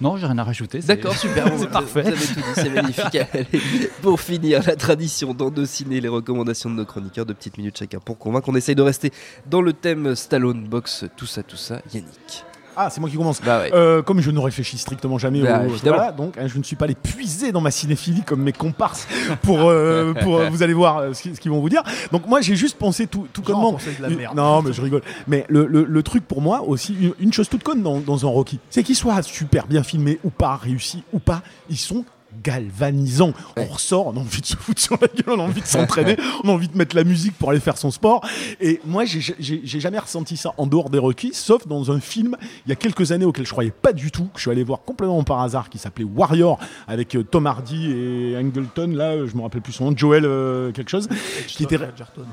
Non, 0.02 0.18
j'ai 0.18 0.26
rien 0.26 0.38
à 0.40 0.44
rajouter. 0.44 0.80
D'accord, 0.80 1.16
super. 1.16 1.48
c'est 1.58 1.70
parfait. 1.70 2.02
Vous 2.02 2.08
avez 2.08 2.18
tout 2.18 2.34
dit, 2.34 2.42
c'est 2.56 2.70
magnifique. 2.70 3.16
Allez, 3.34 3.90
pour 4.02 4.20
finir, 4.20 4.62
la 4.66 4.76
tradition 4.76 5.34
dans 5.34 5.52
nos 5.52 5.66
ciné, 5.66 6.02
les 6.02 6.08
recommandations 6.10 6.70
de 6.70 6.76
nos 6.76 6.86
chroniqueurs, 6.86 7.26
de 7.26 7.34
petites 7.34 7.58
minutes 7.58 7.78
chacun 7.78 8.00
pour 8.00 8.18
convaincre. 8.18 8.50
On 8.50 8.56
essaye 8.56 8.76
de 8.76 8.82
rester 8.82 9.12
dans 9.46 9.62
le 9.62 9.74
thème 9.74 10.16
Stallone 10.16 10.68
Box, 10.68 11.06
tout 11.16 11.28
ça, 11.28 11.44
tout 11.44 11.58
ça. 11.58 11.82
Yannick. 11.94 12.44
Ah, 12.86 12.89
c'est 12.89 13.00
moi 13.00 13.10
qui 13.10 13.15
commence. 13.17 13.41
Bah 13.41 13.60
ouais. 13.62 13.72
Euh, 13.74 14.02
comme 14.02 14.22
je 14.22 14.32
ne 14.32 14.39
réfléchis 14.39 14.78
strictement 14.78 15.17
jamais 15.17 15.41
Bah, 15.41 15.62
au- 15.65 15.70
voilà, 15.88 16.12
donc 16.12 16.38
hein, 16.38 16.48
je 16.48 16.58
ne 16.58 16.63
suis 16.63 16.76
pas 16.76 16.86
allé 16.86 16.96
puiser 16.96 17.52
dans 17.52 17.62
ma 17.62 17.72
cinéphilie 17.72 18.24
comme 18.24 18.41
mes 18.41 18.54
comparses 18.54 19.08
pour, 19.44 19.70
euh, 19.70 20.13
pour 20.22 20.38
euh, 20.38 20.50
vous 20.50 20.63
allez 20.63 20.74
voir 20.74 20.98
euh, 21.00 21.13
ce 21.13 21.22
qu'ils 21.30 21.52
vont 21.52 21.60
vous 21.60 21.70
dire. 21.70 21.84
Donc 22.12 22.28
moi 22.28 22.41
j'ai 22.41 22.56
juste 22.56 22.78
pensé 22.78 23.08
tout, 23.08 23.28
tout 23.34 23.44
Genre, 23.44 23.56
connement. 23.56 23.72
pensez 23.74 23.91
de 23.98 24.02
la 24.02 24.10
une- 24.10 24.17
merde. 24.17 24.36
Non 24.36 24.62
mais 24.62 24.74
je 24.74 24.82
rigole. 24.82 25.02
Mais 25.28 25.46
le, 25.50 25.65
le- 25.67 25.84
le 25.84 26.04
truc 26.04 26.28
pour 26.28 26.41
moi 26.41 26.62
aussi, 26.62 26.96
une, 27.00 27.13
une 27.20 27.34
chose 27.34 27.50
toute 27.50 27.63
conne 27.63 27.82
dans, 27.84 28.00
dans 28.00 28.26
un 28.26 28.30
Rocky, 28.30 28.60
c'est 28.70 28.84
qu'il 28.84 28.96
soit 28.96 29.22
super 29.22 29.67
bien 29.67 29.84
filmé 29.84 30.20
ou 30.24 30.30
pas, 30.30 30.56
réussi 30.56 31.04
ou 31.13 31.20
pas, 31.20 31.41
ils 31.70 31.78
sont 31.78 32.04
galvanisants. 32.44 33.34
Ouais. 33.58 33.67
On 33.70 33.74
ressort, 33.74 34.08
on 34.08 34.12
a 34.17 34.20
envie 34.20 34.41
de 34.41 34.46
se 34.46 34.56
foutre 34.56 34.82
sur 34.82 34.98
la 35.02 35.08
gueule, 35.08 35.36
on 35.38 35.39
a 35.39 35.44
envie 35.44 35.62
de 35.62 35.65
s'entraîner, 35.67 36.17
on 36.44 36.50
a 36.50 36.52
envie 36.52 36.67
de 36.67 36.78
mettre 36.78 36.96
la 36.96 37.04
musique 37.04 37.34
pour 37.38 37.50
aller 37.52 37.60
faire 37.60 37.78
son 37.78 37.91
sport. 37.91 38.26
Et 38.60 38.80
moi, 38.86 39.06
j'ai- 39.06 39.22
jamais 39.65 40.00
ressenti 40.00 40.38
ça 40.38 40.54
en 40.58 40.67
dehors 40.67 40.89
des 40.89 40.98
Rocky, 41.00 41.32
sauf 41.34 41.67
dans 41.67 41.91
un 41.91 42.00
film 42.00 42.36
il 42.65 42.70
y 42.70 42.72
a 42.72 42.76
quelques 42.76 43.12
années 43.12 43.26
auquel 43.26 43.46
je 43.46 43.52
croyais 43.52 43.72
pas 43.72 43.94
du 43.94 44.12
tout, 44.12 44.26
que 44.26 44.38
je 44.38 44.41
suis 44.41 44.52
allé 44.52 44.63
voir 44.63 44.82
complètement 44.84 45.24
par 45.24 45.41
hasard, 45.41 45.70
qui 45.70 45.78
s'appelait 45.78 46.06
Warrior, 46.06 46.60
avec 46.88 47.15
euh, 47.15 47.24
Tom 47.24 47.48
Hardy 47.48 47.91
et 47.91 48.38
Angleton, 48.38 48.88
là, 48.96 49.12
euh, 49.12 49.28
je 49.28 49.36
me 49.36 49.41
rappelle 49.41 49.62
plus 49.62 49.74
son 49.74 49.91
nom, 49.91 49.98
Joel 49.98 50.26
euh, 50.26 50.72
quelque 50.72 50.89
chose, 50.89 51.08
qui 51.48 51.63
était 51.63 51.80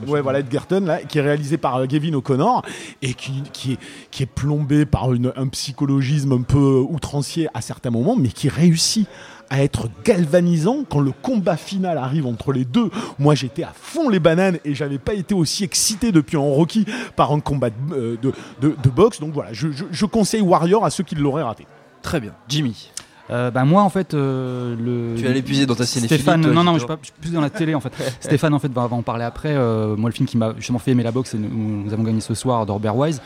Ouais, 0.07 0.21
voilà, 0.21 0.41
Edgerton, 0.41 0.81
là, 0.85 0.99
qui 1.03 1.19
est 1.19 1.23
réalisé 1.23 1.57
par 1.59 1.77
euh, 1.77 1.87
Gavin 1.87 2.13
O'Connor 2.15 2.63
et 3.03 3.15
qui, 3.15 3.43
qui, 3.53 3.73
est, 3.73 3.79
qui 4.11 4.23
est 4.23 4.27
plombé 4.27 4.85
par 4.87 5.13
une- 5.13 5.33
un 5.37 5.49
psychologisme 5.49 6.33
un 6.33 6.43
peu 6.43 6.85
outrancier 6.89 7.49
à 7.55 7.61
certains 7.61 7.91
moments, 7.91 8.17
mais 8.17 8.29
qui 8.29 8.49
réussit 8.49 9.07
à 9.51 9.63
être 9.63 9.89
galvanisant 10.05 10.85
quand 10.89 11.01
le 11.01 11.13
combat 11.13 11.57
final 11.57 11.97
arrive 11.99 12.27
entre 12.27 12.53
les 12.53 12.65
deux. 12.65 12.91
Moi, 13.19 13.35
j'étais 13.35 13.63
à 13.63 13.73
fond 13.75 14.09
les 14.09 14.21
bananes 14.21 14.59
et 14.65 14.75
j'avais 14.75 14.99
pas 14.99 15.15
été 15.15 15.35
aussi 15.35 15.65
excité 15.65 16.13
depuis 16.13 16.37
un 16.37 16.41
Rocky 16.41 16.85
par 17.17 17.33
un 17.33 17.41
combat 17.41 17.71
de, 17.71 17.75
euh, 17.93 18.17
de, 18.21 18.33
de- 18.61 18.77
de 18.83 18.89
boxe. 18.91 19.21
Donc 19.21 19.33
voilà, 19.33 19.53
je, 19.53 19.71
je- 19.71 19.85
je 19.91 20.07
conseille 20.07 20.43
Warrior 20.43 20.85
à 20.85 20.91
ceux 20.91 21.05
qui 21.05 21.15
l'auraient 21.15 21.43
raté. 21.43 21.67
Très 22.03 22.21
bien. 22.21 22.33
Jimmy. 22.49 22.91
Euh, 23.31 23.51
bah, 23.51 23.67
moi 23.67 23.83
en 23.83 23.91
fait 23.91 24.15
euh, 24.15 24.75
le 24.77 25.15
Tu 25.21 25.25
vas 25.27 25.35
l'épuiser 25.35 25.67
dans 25.67 25.75
ta 25.75 25.85
cinéphilie, 25.85 26.19
Stéphane 26.23 26.41
toi, 26.41 26.51
non 26.51 26.65
non 26.65 26.73
je 26.75 26.79
suis, 26.79 26.87
pas, 26.89 26.97
je 27.03 27.09
suis 27.09 27.15
plus 27.21 27.31
dans 27.33 27.43
la 27.43 27.51
télé 27.51 27.75
en 27.75 27.81
fait 27.81 27.93
Stéphane 28.21 28.55
en 28.55 28.59
fait 28.59 28.73
va, 28.73 28.87
va 28.87 28.97
en 28.97 29.03
parler 29.03 29.25
après 29.25 29.51
Euh, 29.55 29.97
moi 29.97 30.09
le 30.09 30.15
film 30.15 30.27
qui 30.27 30.39
m'a 30.39 30.55
justement 30.57 30.79
fait 30.79 30.93
aimer 30.93 31.03
la 31.03 31.11
boxe 31.13 31.33
c'est 31.33 31.37
nous, 31.39 31.85
nous 31.85 31.93
avons 31.93 32.05
gagné 32.05 32.23
ce 32.23 32.33
soir 32.33 32.65
de 32.65 32.73
Robert 32.73 32.97
Wise 32.97 33.17
Et 33.19 33.21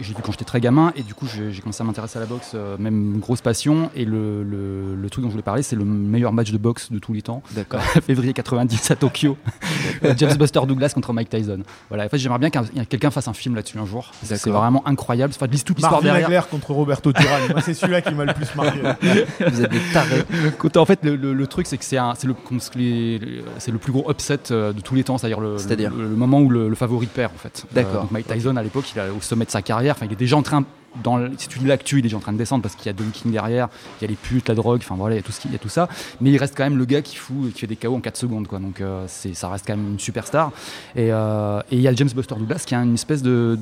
j'ai 0.00 0.14
vu 0.14 0.22
quand 0.22 0.32
j'étais 0.32 0.44
très 0.44 0.60
gamin 0.60 0.92
et 0.96 1.02
du 1.02 1.14
coup 1.14 1.26
j'ai 1.26 1.60
commencé 1.60 1.82
à 1.82 1.84
m'intéresser 1.84 2.18
à 2.18 2.20
la 2.20 2.26
boxe 2.26 2.52
euh, 2.54 2.76
même 2.78 3.14
une 3.14 3.20
grosse 3.20 3.40
passion 3.40 3.90
et 3.94 4.04
le, 4.04 4.42
le, 4.42 4.94
le 4.94 5.10
truc 5.10 5.22
dont 5.22 5.28
je 5.28 5.32
voulais 5.32 5.42
parler 5.42 5.62
c'est 5.62 5.76
le 5.76 5.84
meilleur 5.84 6.32
match 6.32 6.50
de 6.52 6.58
boxe 6.58 6.90
de 6.92 6.98
tous 6.98 7.12
les 7.12 7.22
temps 7.22 7.42
D'accord. 7.52 7.80
février 8.06 8.32
90 8.32 8.90
à 8.90 8.96
Tokyo 8.96 9.36
James 10.16 10.36
Buster 10.36 10.60
Douglas 10.66 10.92
contre 10.94 11.12
Mike 11.12 11.30
Tyson 11.30 11.62
voilà 11.88 12.04
en 12.04 12.08
fait 12.08 12.18
j'aimerais 12.18 12.38
bien 12.38 12.50
qu'un 12.50 12.64
quelqu'un 12.88 13.10
fasse 13.10 13.28
un 13.28 13.32
film 13.32 13.54
là-dessus 13.54 13.78
un 13.78 13.86
jour 13.86 14.12
c'est 14.22 14.34
D'accord. 14.34 14.60
vraiment 14.60 14.86
incroyable 14.86 15.32
enfin, 15.36 15.46
lise 15.46 15.64
toute 15.64 15.76
l'histoire 15.78 16.02
derrière 16.02 16.48
contre 16.48 16.72
Roberto 16.72 17.12
Duran. 17.12 17.38
Moi, 17.50 17.60
c'est 17.60 17.74
celui-là 17.74 18.00
qui 18.02 18.14
m'a 18.14 18.24
le 18.24 18.34
plus 18.34 18.54
marqué. 18.54 18.80
Vous 19.50 19.62
êtes 19.62 19.70
des 19.70 19.80
tarés. 19.92 20.24
Côté, 20.58 20.78
en 20.78 20.84
fait, 20.84 21.00
le, 21.04 21.16
le- 21.16 21.32
le 21.32 21.46
truc, 21.46 21.66
c'est 21.66 21.78
que 21.78 21.84
c'est 21.84 21.96
un- 21.98 22.14
c'est 22.14 22.26
le, 22.26 22.34
que 22.34 23.76
plus 23.78 23.92
gros 23.92 24.10
upset 24.10 24.38
euh, 24.50 24.72
de 24.72 24.80
tous 24.80 24.94
les 24.94 25.04
temps, 25.04 25.18
c'est-à-dire 25.18 25.40
le, 25.40 25.58
C'est-à-dire 25.58 25.90
le, 25.94 26.02
le 26.04 26.16
moment 26.16 26.40
où 26.40 26.48
le, 26.50 26.68
le 26.68 26.74
favori 26.74 27.06
perd, 27.06 27.32
en 27.34 27.38
fait. 27.38 27.64
D'accord. 27.72 28.02
donc 28.02 28.10
Mike 28.10 28.26
Tyson, 28.28 28.56
à 28.56 28.62
l'époque, 28.62 28.84
il 28.94 28.98
est 28.98 29.08
au 29.10 29.20
sommet 29.20 29.44
de 29.44 29.50
sa 29.50 29.62
carrière. 29.62 29.71
Enfin, 29.76 30.06
il 30.06 30.12
est 30.12 30.16
déjà 30.16 30.36
en 30.36 30.42
train, 30.42 30.64
dans 31.02 31.16
le- 31.16 31.30
si 31.38 31.48
tu 31.48 31.58
l'actu, 31.64 31.96
il 31.96 31.98
est 32.00 32.02
déjà 32.02 32.16
en 32.16 32.20
train 32.20 32.32
de 32.32 32.38
descendre 32.38 32.62
parce 32.62 32.74
qu'il 32.74 32.86
y 32.86 32.88
a 32.90 32.92
Don 32.92 33.04
King 33.12 33.32
derrière, 33.32 33.68
il 34.00 34.04
y 34.04 34.06
a 34.06 34.08
les 34.08 34.16
putes, 34.16 34.48
la 34.48 34.54
drogue, 34.54 34.80
enfin 34.82 34.94
voilà, 34.96 35.14
il 35.14 35.18
y 35.18 35.20
a 35.20 35.22
tout, 35.22 35.32
ce 35.32 35.48
y 35.48 35.54
a 35.54 35.58
tout 35.58 35.68
ça. 35.68 35.88
Mais 36.20 36.30
il 36.30 36.36
reste 36.38 36.54
quand 36.56 36.64
même 36.64 36.78
le 36.78 36.84
gars 36.84 37.02
qui 37.02 37.16
fout, 37.16 37.52
qui 37.52 37.60
fait 37.60 37.66
des 37.66 37.76
KO 37.76 37.94
en 37.94 38.00
4 38.00 38.16
secondes, 38.16 38.46
quoi. 38.46 38.58
Donc 38.58 38.80
euh, 38.80 39.06
ça 39.08 39.48
reste 39.48 39.66
quand 39.66 39.76
même 39.76 39.92
une 39.92 39.98
superstar. 39.98 40.52
Et 40.96 41.12
euh, 41.12 41.60
et 41.70 41.76
il 41.76 41.82
y 41.82 41.88
a 41.88 41.94
James 41.94 42.10
Buster 42.14 42.34
Douglas 42.36 42.64
qui 42.66 42.74
est 42.74 42.78
une 42.78 42.94
espèce 42.94 43.22
de, 43.22 43.56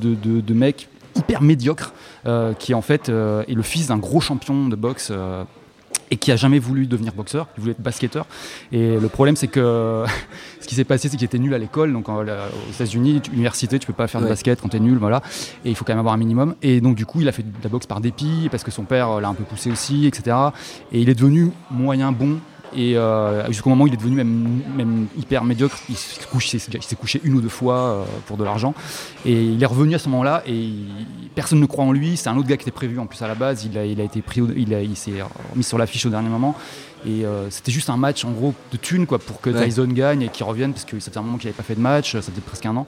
mec 0.52 0.88
hyper 1.16 1.42
médiocre, 1.42 1.92
euh, 2.26 2.52
qui 2.54 2.74
en 2.74 2.82
fait 2.82 3.08
est 3.08 3.54
le 3.54 3.62
fils 3.62 3.88
d'un 3.88 3.98
gros 3.98 4.20
champion 4.20 4.68
de 4.68 4.76
boxe. 4.76 5.12
Et 6.10 6.16
qui 6.16 6.32
a 6.32 6.36
jamais 6.36 6.58
voulu 6.58 6.86
devenir 6.86 7.12
boxeur, 7.12 7.46
il 7.56 7.60
voulait 7.60 7.72
être 7.72 7.80
basketteur. 7.82 8.26
Et 8.72 8.96
le 8.98 9.08
problème, 9.08 9.36
c'est 9.36 9.46
que 9.48 10.04
ce 10.60 10.66
qui 10.66 10.74
s'est 10.74 10.84
passé, 10.84 11.08
c'est 11.08 11.16
qu'il 11.16 11.24
était 11.24 11.38
nul 11.38 11.54
à 11.54 11.58
l'école. 11.58 11.92
Donc 11.92 12.08
en- 12.08 12.22
aux 12.24 12.72
États-Unis, 12.74 13.22
université, 13.32 13.78
tu 13.78 13.86
peux 13.86 13.92
pas 13.92 14.08
faire 14.08 14.20
de 14.20 14.26
Ouais. 14.26 14.30
basket 14.32 14.60
quand 14.60 14.68
t'es 14.70 14.80
nul, 14.80 14.98
voilà. 14.98 15.22
Et 15.64 15.70
il 15.70 15.76
faut 15.76 15.84
quand 15.84 15.92
même 15.92 16.00
avoir 16.00 16.14
un 16.14 16.18
minimum. 16.18 16.54
Et 16.62 16.80
donc 16.80 16.96
du 16.96 17.06
coup, 17.06 17.20
il 17.20 17.28
a 17.28 17.32
fait 17.32 17.42
de 17.42 17.48
la 17.62 17.68
boxe 17.70 17.86
par 17.86 18.00
dépit 18.00 18.48
parce 18.50 18.64
que 18.64 18.70
son 18.70 18.84
père 18.84 19.20
l'a 19.20 19.28
un 19.28 19.34
peu 19.34 19.44
poussé 19.44 19.70
aussi, 19.70 20.06
etc. 20.06 20.36
Et 20.92 21.00
il 21.00 21.08
est 21.08 21.14
devenu 21.14 21.50
moyen 21.70 22.12
bon. 22.12 22.38
Et 22.74 22.96
euh, 22.96 23.46
jusqu'au 23.48 23.70
moment 23.70 23.84
où 23.84 23.86
il 23.88 23.94
est 23.94 23.96
devenu 23.96 24.16
même, 24.16 24.62
même 24.76 25.06
hyper 25.18 25.44
médiocre, 25.44 25.76
il 25.88 25.96
s'est 25.96 26.20
couché, 26.30 26.58
il 26.72 26.82
s'est 26.82 26.96
couché 26.96 27.20
une 27.24 27.34
ou 27.34 27.40
deux 27.40 27.48
fois 27.48 27.76
euh, 27.76 28.04
pour 28.26 28.36
de 28.36 28.44
l'argent. 28.44 28.74
Et 29.24 29.42
il 29.44 29.62
est 29.62 29.66
revenu 29.66 29.94
à 29.94 29.98
ce 29.98 30.08
moment-là 30.08 30.42
et 30.46 30.54
il- 30.54 30.86
personne 31.34 31.60
ne 31.60 31.66
croit 31.66 31.84
en 31.84 31.92
lui. 31.92 32.16
C'est 32.16 32.28
un 32.28 32.36
autre 32.36 32.48
gars 32.48 32.56
qui 32.56 32.62
était 32.62 32.70
prévu 32.70 32.98
en 32.98 33.06
plus 33.06 33.20
à 33.22 33.28
la 33.28 33.34
base. 33.34 33.64
Il 33.64 33.76
a, 33.76 33.84
il 33.84 34.00
a 34.00 34.04
été 34.04 34.22
pris, 34.22 34.40
il, 34.56 34.72
a- 34.74 34.82
il 34.82 34.96
s'est 34.96 35.22
remis 35.52 35.64
sur 35.64 35.78
l'affiche 35.78 36.06
au 36.06 36.10
dernier 36.10 36.28
moment. 36.28 36.54
Et 37.06 37.24
euh, 37.24 37.48
c'était 37.50 37.72
juste 37.72 37.88
un 37.88 37.96
match 37.96 38.24
en 38.26 38.30
gros 38.30 38.52
de 38.72 38.76
thunes 38.76 39.06
quoi 39.06 39.18
pour 39.18 39.40
que 39.40 39.48
Ouais. 39.50 39.64
Tyson 39.66 39.86
gagne 39.86 40.22
et 40.22 40.28
qu'il 40.28 40.44
revienne 40.44 40.72
parce 40.74 40.84
que 40.84 41.00
ça 41.00 41.10
faisait 41.10 41.18
un 41.18 41.22
moment 41.22 41.38
qu'il 41.38 41.46
n'avait 41.48 41.56
pas 41.56 41.62
fait 41.62 41.74
de 41.74 41.80
match, 41.80 42.12
ça 42.12 42.20
faisait 42.20 42.42
presque 42.44 42.66
un 42.66 42.76
an. 42.76 42.86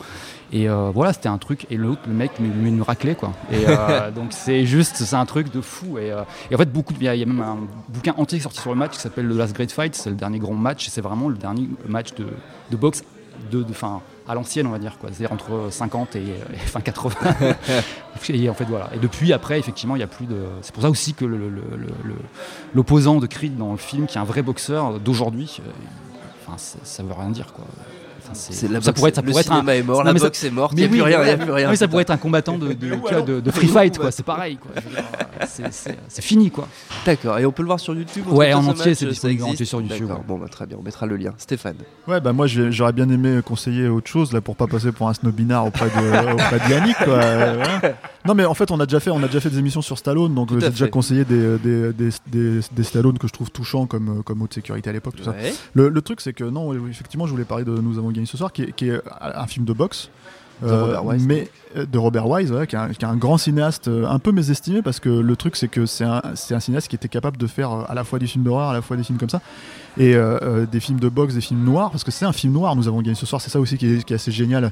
Et 0.52 0.68
euh, 0.68 0.90
voilà, 0.94 1.12
c'était 1.12 1.28
un 1.30 1.38
truc. 1.38 1.66
Et 1.70 1.76
l'autre, 1.76 2.02
le 2.06 2.12
mec, 2.12 2.32
lui 2.38 2.48
une 2.68 2.82
raclée 2.82 3.14
quoi. 3.14 3.32
Et 3.50 3.64
euh, 3.66 4.10
donc 4.14 4.32
c'est 4.32 4.66
juste, 4.66 4.96
c'est 4.96 5.16
un 5.16 5.24
truc 5.26 5.50
de 5.52 5.60
fou. 5.60 5.96
Et, 5.98 6.10
euh, 6.12 6.22
et 6.50 6.54
en 6.54 6.58
fait, 6.58 6.70
beaucoup, 6.70 6.92
il 7.00 7.04
y, 7.04 7.08
a 7.08 7.14
il 7.14 7.20
y 7.20 7.22
a 7.22 7.26
même 7.26 7.40
un 7.40 7.58
bouquin 7.88 8.14
entier 8.18 8.38
sorti 8.40 8.60
sur 8.60 8.70
le 8.70 8.76
match 8.76 8.92
qui 8.92 8.98
s'appelle 9.00 9.28
The 9.28 9.32
Last 9.34 9.54
Great 9.54 9.72
Fight. 9.72 9.94
C'est 9.94 10.10
le 10.10 10.16
dernier 10.16 10.38
grand 10.38 10.54
match. 10.54 10.86
et 10.86 10.90
C'est 10.90 11.00
vraiment 11.00 11.28
le 11.28 11.36
dernier 11.36 11.68
match 11.88 12.14
de, 12.14 12.26
de 12.70 12.76
boxe 12.76 13.02
de, 13.50 13.62
de 13.62 13.72
fin, 13.72 14.02
à 14.28 14.34
l'ancienne, 14.34 14.66
on 14.66 14.70
va 14.70 14.78
dire 14.78 14.98
quoi. 14.98 15.08
C'est-à-dire 15.10 15.32
entre 15.32 15.68
50 15.70 16.16
et, 16.16 16.20
et 16.52 16.56
fin 16.58 16.80
80. 16.80 17.14
et 18.28 18.48
en 18.48 18.54
fait 18.54 18.64
voilà. 18.66 18.90
Et 18.94 18.98
depuis 18.98 19.32
après, 19.32 19.58
effectivement, 19.58 19.96
il 19.96 20.00
y 20.00 20.04
a 20.04 20.06
plus 20.06 20.26
de. 20.26 20.36
C'est 20.60 20.72
pour 20.74 20.82
ça 20.82 20.90
aussi 20.90 21.14
que 21.14 21.24
le- 21.24 21.38
le- 21.38 21.48
le- 21.48 21.86
le- 22.04 22.14
l'opposant 22.74 23.16
de 23.20 23.26
Creed 23.26 23.56
dans 23.56 23.72
le 23.72 23.78
film, 23.78 24.06
qui 24.06 24.18
est 24.18 24.20
un 24.20 24.24
vrai 24.24 24.42
boxeur 24.42 25.00
d'aujourd'hui, 25.00 25.60
enfin, 26.46 26.56
ça, 26.58 26.78
ça 26.84 27.02
veut 27.02 27.14
rien 27.14 27.30
dire 27.30 27.52
quoi. 27.54 27.64
Enfin, 28.32 28.40
c'est- 28.40 28.52
C'est 28.52 28.68
la 28.68 28.80
ça 28.80 28.90
boxe- 28.90 28.96
pourrait 28.98 29.08
être, 29.10 29.14
ça 29.16 29.22
le 29.22 29.28
pourrait 29.30 29.40
être 29.42 29.52
un, 29.52 29.66
est 29.68 29.82
mort, 29.82 29.98
Non, 29.98 30.04
la 30.04 30.12
mais 30.12 30.18
ça- 30.18 30.24
boxe 30.26 30.44
est 30.44 30.50
morte, 30.50 30.72
il 30.72 30.76
mais 30.76 30.80
n'y 30.82 30.86
a 30.86 30.88
plus 30.88 30.98
oui, 31.02 31.04
rien, 31.06 31.18
il 31.20 31.24
n'y 31.24 31.30
a 31.30 31.32
ouais. 31.36 31.44
plus 31.44 31.52
rien. 31.52 31.70
Oui, 31.70 31.76
ça 31.76 31.84
putain. 31.86 31.90
pourrait 31.90 32.02
être 32.02 32.10
un 32.10 32.16
combattant 32.16 32.58
de, 32.58 32.68
de, 32.68 32.72
de- 32.74 33.20
de- 33.26 33.40
de 33.40 33.50
free 33.50 33.68
fight, 33.68 33.98
quoi. 33.98 34.10
C'est 34.10 34.22
pareil, 34.22 34.56
quoi. 34.56 34.70
Dire, 34.80 35.02
c'est- 35.48 35.62
C'est 35.72 35.98
c'est 36.08 36.22
fini, 36.22 36.50
quoi. 36.50 36.66
D'accord, 37.06 37.38
et 37.38 37.46
on 37.46 37.52
peut 37.52 37.62
le 37.62 37.66
voir 37.68 37.80
sur 37.80 37.94
YouTube 37.94 38.24
Ouais, 38.28 38.52
tout 38.52 38.58
en 38.58 38.62
ce 38.62 38.68
entier, 38.70 38.78
match, 38.90 38.98
c'est 38.98 39.04
ça 39.04 39.10
disponible 39.10 39.42
en 39.44 39.48
entier 39.50 39.66
sur 39.66 39.80
YouTube, 39.80 40.10
ouais. 40.10 40.16
bon 40.26 40.38
bah 40.38 40.46
très 40.50 40.66
bien, 40.66 40.76
on 40.80 40.82
mettra 40.82 41.06
le 41.06 41.16
lien. 41.16 41.32
Stéphane. 41.38 41.76
Ouais, 42.08 42.20
bah 42.20 42.32
moi 42.32 42.46
j'aurais 42.46 42.92
bien 42.92 43.08
aimé 43.08 43.40
conseiller 43.44 43.88
autre 43.88 44.08
chose 44.08 44.32
là 44.32 44.40
pour 44.40 44.56
pas 44.56 44.66
passer 44.66 44.92
pour 44.92 45.08
un 45.08 45.14
snobinard 45.14 45.66
auprès 45.66 45.86
de, 45.86 46.32
auprès 46.32 46.58
de 46.58 46.70
Yannick. 46.72 46.96
Quoi. 47.04 47.12
Euh, 47.22 47.62
voilà. 47.80 47.94
Non, 48.24 48.34
mais 48.34 48.44
en 48.44 48.54
fait, 48.54 48.70
on 48.70 48.78
a 48.78 48.86
déjà 48.86 49.00
fait, 49.00 49.10
on 49.10 49.22
a 49.22 49.26
déjà 49.26 49.40
fait 49.40 49.50
des 49.50 49.58
émissions 49.58 49.82
sur 49.82 49.98
Stallone, 49.98 50.34
donc 50.34 50.52
euh, 50.52 50.60
j'ai 50.60 50.70
déjà 50.70 50.86
conseillé 50.88 51.24
des, 51.24 51.58
des, 51.58 51.92
des, 51.92 52.10
des, 52.28 52.60
des 52.70 52.82
Stallone 52.84 53.18
que 53.18 53.26
je 53.26 53.32
trouve 53.32 53.50
touchants 53.50 53.86
comme, 53.86 54.20
euh, 54.20 54.22
comme 54.22 54.42
haute 54.42 54.54
sécurité 54.54 54.90
à 54.90 54.92
l'époque, 54.92 55.16
tout 55.16 55.24
ça. 55.24 55.32
Le, 55.74 55.88
le 55.88 56.02
truc, 56.02 56.20
c'est 56.20 56.32
que 56.32 56.44
non, 56.44 56.72
effectivement, 56.88 57.26
je 57.26 57.32
voulais 57.32 57.44
parler 57.44 57.64
de 57.64 57.72
Nous 57.72 57.98
avons 57.98 58.10
gagné 58.10 58.26
ce 58.26 58.36
soir, 58.36 58.52
qui 58.52 58.62
est, 58.62 58.72
qui 58.72 58.88
est 58.90 59.00
un 59.20 59.46
film 59.46 59.64
de 59.64 59.72
boxe. 59.72 60.08
De 60.68 60.72
Robert 60.72 61.04
Wise. 61.06 61.26
mais 61.26 61.50
euh, 61.76 61.86
de 61.86 61.98
Robert 61.98 62.28
Wise, 62.28 62.52
ouais, 62.52 62.66
qui, 62.66 62.76
est 62.76 62.78
un, 62.78 62.88
qui 62.90 63.04
est 63.04 63.08
un 63.08 63.16
grand 63.16 63.38
cinéaste, 63.38 63.88
euh, 63.88 64.06
un 64.06 64.18
peu 64.18 64.32
mésestimé 64.32 64.82
parce 64.82 65.00
que 65.00 65.08
le 65.08 65.36
truc 65.36 65.56
c'est 65.56 65.68
que 65.68 65.86
c'est 65.86 66.04
un, 66.04 66.22
cinéaste 66.34 66.88
qui 66.88 66.96
était 66.96 67.08
capable 67.08 67.36
de 67.36 67.46
faire 67.46 67.72
euh, 67.72 67.84
à 67.88 67.94
la 67.94 68.04
fois 68.04 68.18
des 68.18 68.26
films 68.26 68.44
d'horreur, 68.44 68.68
à 68.70 68.72
la 68.72 68.82
fois 68.82 68.96
des 68.96 69.02
films 69.04 69.18
comme 69.18 69.28
ça, 69.30 69.40
et 69.98 70.14
euh, 70.14 70.38
euh, 70.42 70.66
des 70.66 70.80
films 70.80 71.00
de 71.00 71.08
boxe, 71.08 71.34
des 71.34 71.40
films 71.40 71.64
noirs, 71.64 71.90
parce 71.90 72.04
que 72.04 72.10
c'est 72.10 72.24
un 72.24 72.32
film 72.32 72.52
noir. 72.52 72.76
Nous 72.76 72.88
avons 72.88 73.02
gagné 73.02 73.14
ce 73.14 73.26
soir, 73.26 73.40
c'est 73.40 73.50
ça 73.50 73.60
aussi 73.60 73.76
qui 73.78 73.86
est, 73.86 74.04
qui 74.04 74.12
est 74.12 74.16
assez 74.16 74.32
génial. 74.32 74.70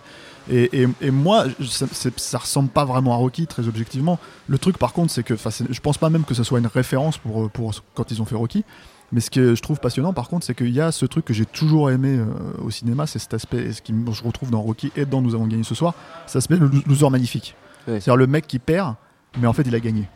Et, 0.50 0.82
et- 0.82 0.88
et 1.02 1.10
moi, 1.10 1.44
ça, 1.68 1.86
ça 2.16 2.38
ressemble 2.38 2.68
pas 2.70 2.84
vraiment 2.84 3.12
à 3.12 3.16
Rocky 3.16 3.46
très 3.46 3.66
objectivement. 3.68 4.18
Le 4.48 4.58
truc 4.58 4.78
par 4.78 4.92
contre, 4.92 5.12
c'est 5.12 5.22
que, 5.22 5.34
je 5.36 5.80
pense 5.80 5.98
pas 5.98 6.10
même 6.10 6.24
que 6.24 6.34
ce 6.34 6.42
soit 6.44 6.58
une 6.58 6.66
référence 6.66 7.18
pour, 7.18 7.44
euh, 7.44 7.48
pour 7.48 7.72
quand 7.94 8.10
ils 8.10 8.20
ont 8.22 8.24
fait 8.24 8.36
Rocky. 8.36 8.64
Mais 9.12 9.20
ce 9.20 9.30
que 9.30 9.54
je 9.56 9.60
trouve 9.62 9.80
passionnant, 9.80 10.12
par 10.12 10.28
contre, 10.28 10.46
c'est 10.46 10.54
qu'il 10.54 10.70
y 10.70 10.80
a 10.80 10.92
ce 10.92 11.04
truc 11.06 11.24
que 11.24 11.34
j'ai 11.34 11.46
toujours 11.46 11.90
aimé 11.90 12.16
euh, 12.18 12.26
au 12.64 12.70
cinéma, 12.70 13.06
c'est 13.06 13.18
cet 13.18 13.34
aspect, 13.34 13.58
et 13.58 13.72
ce 13.72 13.82
qui 13.82 13.92
je 14.12 14.22
retrouve 14.22 14.50
dans 14.50 14.60
Rocky 14.62 14.92
et 14.96 15.04
dans 15.04 15.20
Nous 15.20 15.34
avons 15.34 15.46
gagné 15.46 15.64
ce 15.64 15.74
soir, 15.74 15.94
cet 16.26 16.36
aspect 16.36 16.56
le 16.56 16.66
lo- 16.68 16.82
loser 16.86 17.10
magnifique. 17.10 17.54
C'est-à-dire 17.86 18.16
le 18.16 18.26
mec 18.28 18.46
qui 18.46 18.58
perd, 18.60 18.94
mais 19.40 19.46
en 19.48 19.52
fait 19.52 19.62
il 19.66 19.74
a 19.74 19.80
gagné. 19.80 20.08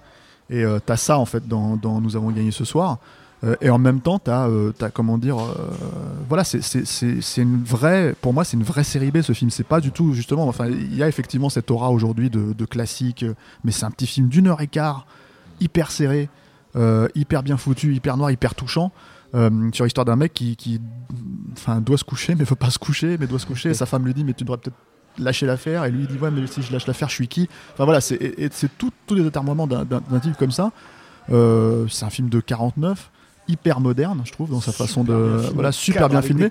Et 0.50 0.62
euh, 0.64 0.78
t'as 0.84 0.96
ça 0.96 1.18
en 1.18 1.24
fait 1.24 1.48
dans, 1.48 1.76
dans 1.76 2.00
Nous 2.00 2.14
avons 2.14 2.30
gagné 2.30 2.50
ce 2.52 2.64
soir. 2.64 2.98
Euh, 3.42 3.56
et 3.60 3.68
en 3.68 3.78
même 3.78 4.00
temps, 4.00 4.18
tu 4.20 4.30
as, 4.30 4.48
comment 4.92 5.18
dire, 5.18 5.36
voilà, 6.28 6.44
c'est- 6.44 7.42
une 7.42 7.64
vraie, 7.64 8.14
pour 8.20 8.32
moi, 8.32 8.44
c'est 8.44 8.56
une 8.56 8.62
vraie 8.62 8.84
série 8.84 9.10
B 9.10 9.22
ce 9.22 9.32
film. 9.32 9.50
C'est 9.50 9.66
pas 9.66 9.80
du 9.80 9.90
tout, 9.90 10.12
justement, 10.12 10.46
enfin, 10.48 10.66
il 10.68 10.94
y 10.94 11.02
a 11.02 11.08
effectivement 11.08 11.50
cette 11.50 11.70
aura 11.70 11.90
aujourd'hui 11.90 12.30
de, 12.30 12.52
de 12.52 12.64
classique, 12.64 13.24
mais 13.64 13.72
c'est 13.72 13.84
un 13.84 13.90
petit 13.90 14.06
film 14.06 14.28
d'une 14.28 14.46
heure 14.46 14.60
et 14.62 14.66
quart, 14.66 15.06
hyper 15.60 15.90
serré, 15.90 16.28
euh, 16.76 17.08
hyper 17.14 17.42
bien 17.42 17.56
foutu, 17.56 17.94
hyper 17.94 18.16
noir, 18.16 18.30
hyper 18.30 18.54
touchant. 18.54 18.92
euh, 19.34 19.50
sur 19.72 19.84
l'histoire 19.84 20.04
d'un 20.04 20.14
mec 20.16 20.32
qui, 20.32 20.54
qui 20.56 20.80
enfin, 21.52 21.80
doit 21.80 21.98
se 21.98 22.04
coucher, 22.04 22.34
mais 22.36 22.44
veut 22.44 22.54
pas 22.56 22.70
se 22.70 22.78
coucher, 22.78 23.16
mais 23.18 23.26
doit 23.26 23.38
se 23.40 23.46
coucher. 23.46 23.70
Et 23.70 23.74
sa 23.74 23.84
femme 23.86 24.04
lui 24.06 24.14
dit, 24.14 24.22
mais 24.24 24.32
tu 24.32 24.44
devrais 24.44 24.58
peut-être 24.58 24.76
lâcher 25.18 25.44
l'affaire. 25.46 25.84
Et 25.84 25.90
lui 25.90 26.02
il 26.02 26.06
dit, 26.06 26.18
ouais, 26.18 26.30
mais 26.30 26.46
si 26.46 26.62
je 26.62 26.72
lâche 26.72 26.86
l'affaire, 26.86 27.08
je 27.08 27.14
suis 27.14 27.26
qui? 27.28 27.48
Enfin 27.72 27.84
voilà, 27.84 28.00
c'est 28.00 28.18
tout- 28.78 28.92
tous 29.06 29.14
les 29.16 29.26
atermoiements 29.26 29.66
d'un 29.66 30.20
type 30.22 30.36
comme 30.36 30.52
ça. 30.52 30.70
Euh, 31.30 31.86
c'est 31.88 32.04
un 32.04 32.10
film 32.10 32.28
de 32.28 32.40
49, 32.40 33.10
hyper 33.48 33.80
moderne, 33.80 34.22
je 34.24 34.32
trouve, 34.32 34.50
dans 34.50 34.60
sa 34.60 34.72
façon 34.72 35.04
de. 35.04 35.12
filmé. 35.38 35.54
Voilà, 35.54 35.72
super 35.72 36.08
bien 36.08 36.18
filmé. 36.28 36.42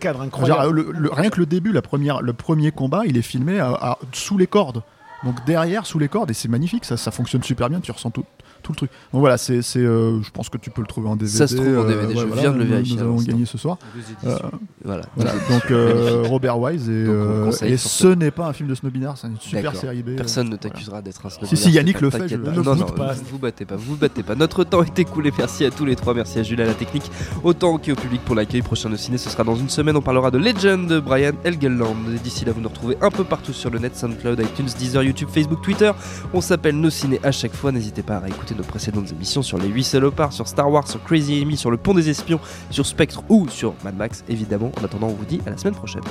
Genre, 0.48 0.74
le- 0.74 0.92
le- 0.92 1.12
rien 1.12 1.30
que 1.30 1.40
le 1.40 1.46
début, 1.46 1.72
la 1.72 1.82
première, 1.82 2.22
le 2.22 2.34
premier 2.34 2.72
combat, 2.72 3.02
il 3.06 3.18
est 3.18 3.22
filmé 3.22 3.60
à- 3.60 3.72
à- 3.74 4.00
sous 4.12 4.38
les 4.38 4.48
cordes. 4.48 4.82
Donc 5.24 5.46
derrière, 5.46 5.86
sous 5.86 6.00
les 6.00 6.10
cordes, 6.10 6.32
et 6.32 6.34
c'est 6.34 6.50
magnifique, 6.50 6.84
ça, 6.86 6.98
ça 6.98 7.12
fonctionne 7.12 7.44
super 7.44 7.70
bien, 7.70 7.80
tu 7.80 7.92
ressens 7.94 8.12
tout, 8.12 8.26
tout 8.63 8.71
le 8.71 8.78
truc. 8.78 8.91
Donc 9.12 9.19
voilà, 9.21 9.38
c'est, 9.38 9.62
c'est, 9.62 9.80
euh, 9.80 10.21
je 10.23 10.32
pense 10.32 10.49
que 10.49 10.58
tu 10.58 10.69
peux 10.71 10.82
le 10.82 10.88
trouver 10.88 11.10
en 11.10 11.15
DVD. 11.15 11.38
Ça 11.38 11.47
se 11.47 11.56
trouve 11.56 11.67
en 11.67 11.84
euh, 11.84 11.88
DVD, 11.88 12.15
je 12.19 12.26
voilà, 12.26 12.41
viens 12.41 12.52
de 12.52 12.58
le 12.58 12.63
vérifier 12.63 12.95
Nous 12.95 13.02
avons 13.04 13.15
gagné 13.21 13.45
ce 13.45 13.58
soir. 13.58 13.78
Euh, 14.26 14.38
Voilà. 14.84 15.04
voilà, 15.15 15.32
donc 15.49 15.69
euh, 15.71 16.23
Robert 16.26 16.60
Wise, 16.60 16.89
et, 16.89 17.06
Donc, 17.06 17.13
euh, 17.15 17.52
et 17.62 17.78
ce 17.78 18.08
n'est 18.08 18.32
pas 18.32 18.47
un 18.47 18.54
film 18.54 18.67
de 18.69 18.76
snobinard, 18.76 19.17
c'est 19.17 19.28
une 19.28 19.38
super 19.39 19.62
D'accord. 19.63 19.80
série 19.82 20.02
B. 20.04 20.15
Personne 20.15 20.47
ne 20.49 20.54
euh, 20.56 20.58
voilà. 20.62 20.73
t'accusera 20.76 21.02
d'être 21.02 21.26
un 21.26 21.30
snob. 21.30 21.45
Si, 21.47 21.58
si, 21.58 21.71
Yannick 21.71 22.02
le 22.02 22.10
fait, 22.10 22.28
je- 22.28 22.36
ne 22.36 22.49
Non, 22.62 22.76
non, 22.76 22.86
pas. 22.86 23.13
vous 23.13 23.21
vous 23.32 23.38
battez 23.38 23.65
pas, 23.65 23.76
vous 23.76 23.91
vous 23.93 23.97
battez 23.97 24.23
pas. 24.23 24.36
Notre 24.36 24.63
temps 24.63 24.84
est 24.84 24.97
écoulé. 24.97 25.32
Merci 25.38 25.65
à 25.65 25.71
tous 25.71 25.86
les 25.86 25.95
trois. 25.95 26.13
Merci 26.13 26.39
à 26.39 26.43
Jules 26.43 26.62
à 26.62 26.65
la 26.65 26.73
technique. 26.73 27.10
Autant 27.43 27.78
qu'au 27.78 27.95
public 27.95 28.21
pour 28.26 28.36
l'accueil. 28.36 28.62
Prochain 28.62 28.89
de 28.89 28.95
ciné, 28.95 29.17
ce 29.17 29.30
sera 29.30 29.43
dans 29.43 29.56
une 29.56 29.69
semaine. 29.69 29.95
On 29.97 30.02
parlera 30.02 30.32
de 30.32 30.38
Legend 30.38 30.88
de 30.88 30.99
Brian 30.99 31.34
Helgeland. 31.43 31.95
D'ici 32.23 32.45
là, 32.45 32.52
vous 32.54 32.62
nous 32.62 32.69
retrouvez 32.69 32.97
un 33.02 33.10
peu 33.12 33.23
partout 33.23 33.52
sur 33.54 33.69
le 33.69 33.80
net 33.80 33.95
SoundCloud, 33.95 34.39
iTunes, 34.39 34.67
Deezer, 34.80 35.04
YouTube, 35.04 35.28
Facebook, 35.32 35.62
Twitter. 35.62 35.91
On 36.34 36.41
s'appelle 36.41 36.76
Nos 36.80 36.89
Ciné 36.89 37.19
à 37.23 37.32
chaque 37.32 37.54
fois. 37.54 37.71
N'hésitez 37.71 38.04
pas 38.04 38.15
à 38.15 38.19
réécouter 38.19 38.53
nos 38.54 38.63
précédentes 38.63 39.12
émissions 39.12 39.42
sur 39.42 39.58
Les 39.58 39.68
8 39.68 39.84
salopards, 39.84 40.34
sur 40.34 40.48
Star 40.48 40.70
Wars, 40.72 40.88
sur 40.88 41.04
Crazy 41.04 41.42
Amy, 41.42 41.58
sur 41.58 41.72
Le 41.72 41.78
Pont 41.78 41.94
des 41.94 42.10
Espions, 42.10 42.39
sur 42.70 42.86
Spectre 42.86 43.24
ou 43.30 43.48
sur 43.50 43.74
Mad 43.84 43.96
Max, 43.96 44.24
évidemment. 44.30 44.72
En 44.80 44.86
attendant, 44.86 45.08
on 45.08 45.13
vous 45.13 45.26
dit 45.26 45.42
à 45.46 45.50
la 45.50 45.58
semaine 45.58 45.76
prochaine. 45.76 46.04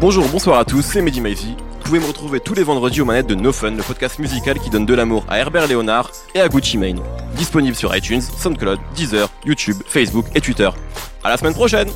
Bonjour, 0.00 0.28
bonsoir 0.28 0.60
à 0.60 0.64
tous, 0.64 0.82
c'est 0.82 1.02
Mehdi 1.02 1.20
Maizy. 1.20 1.56
Vous 1.58 1.84
pouvez 1.84 1.98
me 1.98 2.06
retrouver 2.06 2.38
tous 2.38 2.54
les 2.54 2.62
vendredis 2.62 3.00
aux 3.00 3.04
manettes 3.04 3.26
de 3.26 3.34
No 3.34 3.50
Fun, 3.50 3.72
le 3.72 3.82
podcast 3.82 4.18
musical 4.18 4.58
qui 4.58 4.70
donne 4.70 4.86
de 4.86 4.94
l'amour 4.94 5.24
à 5.28 5.38
Herbert 5.38 5.66
Léonard 5.66 6.12
et 6.34 6.40
à 6.40 6.48
Gucci 6.48 6.78
Mane. 6.78 7.00
Disponible 7.34 7.74
sur 7.74 7.96
iTunes, 7.96 8.20
SoundCloud, 8.20 8.78
Deezer, 8.94 9.28
YouTube, 9.44 9.78
Facebook 9.86 10.26
et 10.34 10.40
Twitter. 10.40 10.68
À 11.24 11.30
la 11.30 11.36
semaine 11.36 11.54
prochaine 11.54 11.88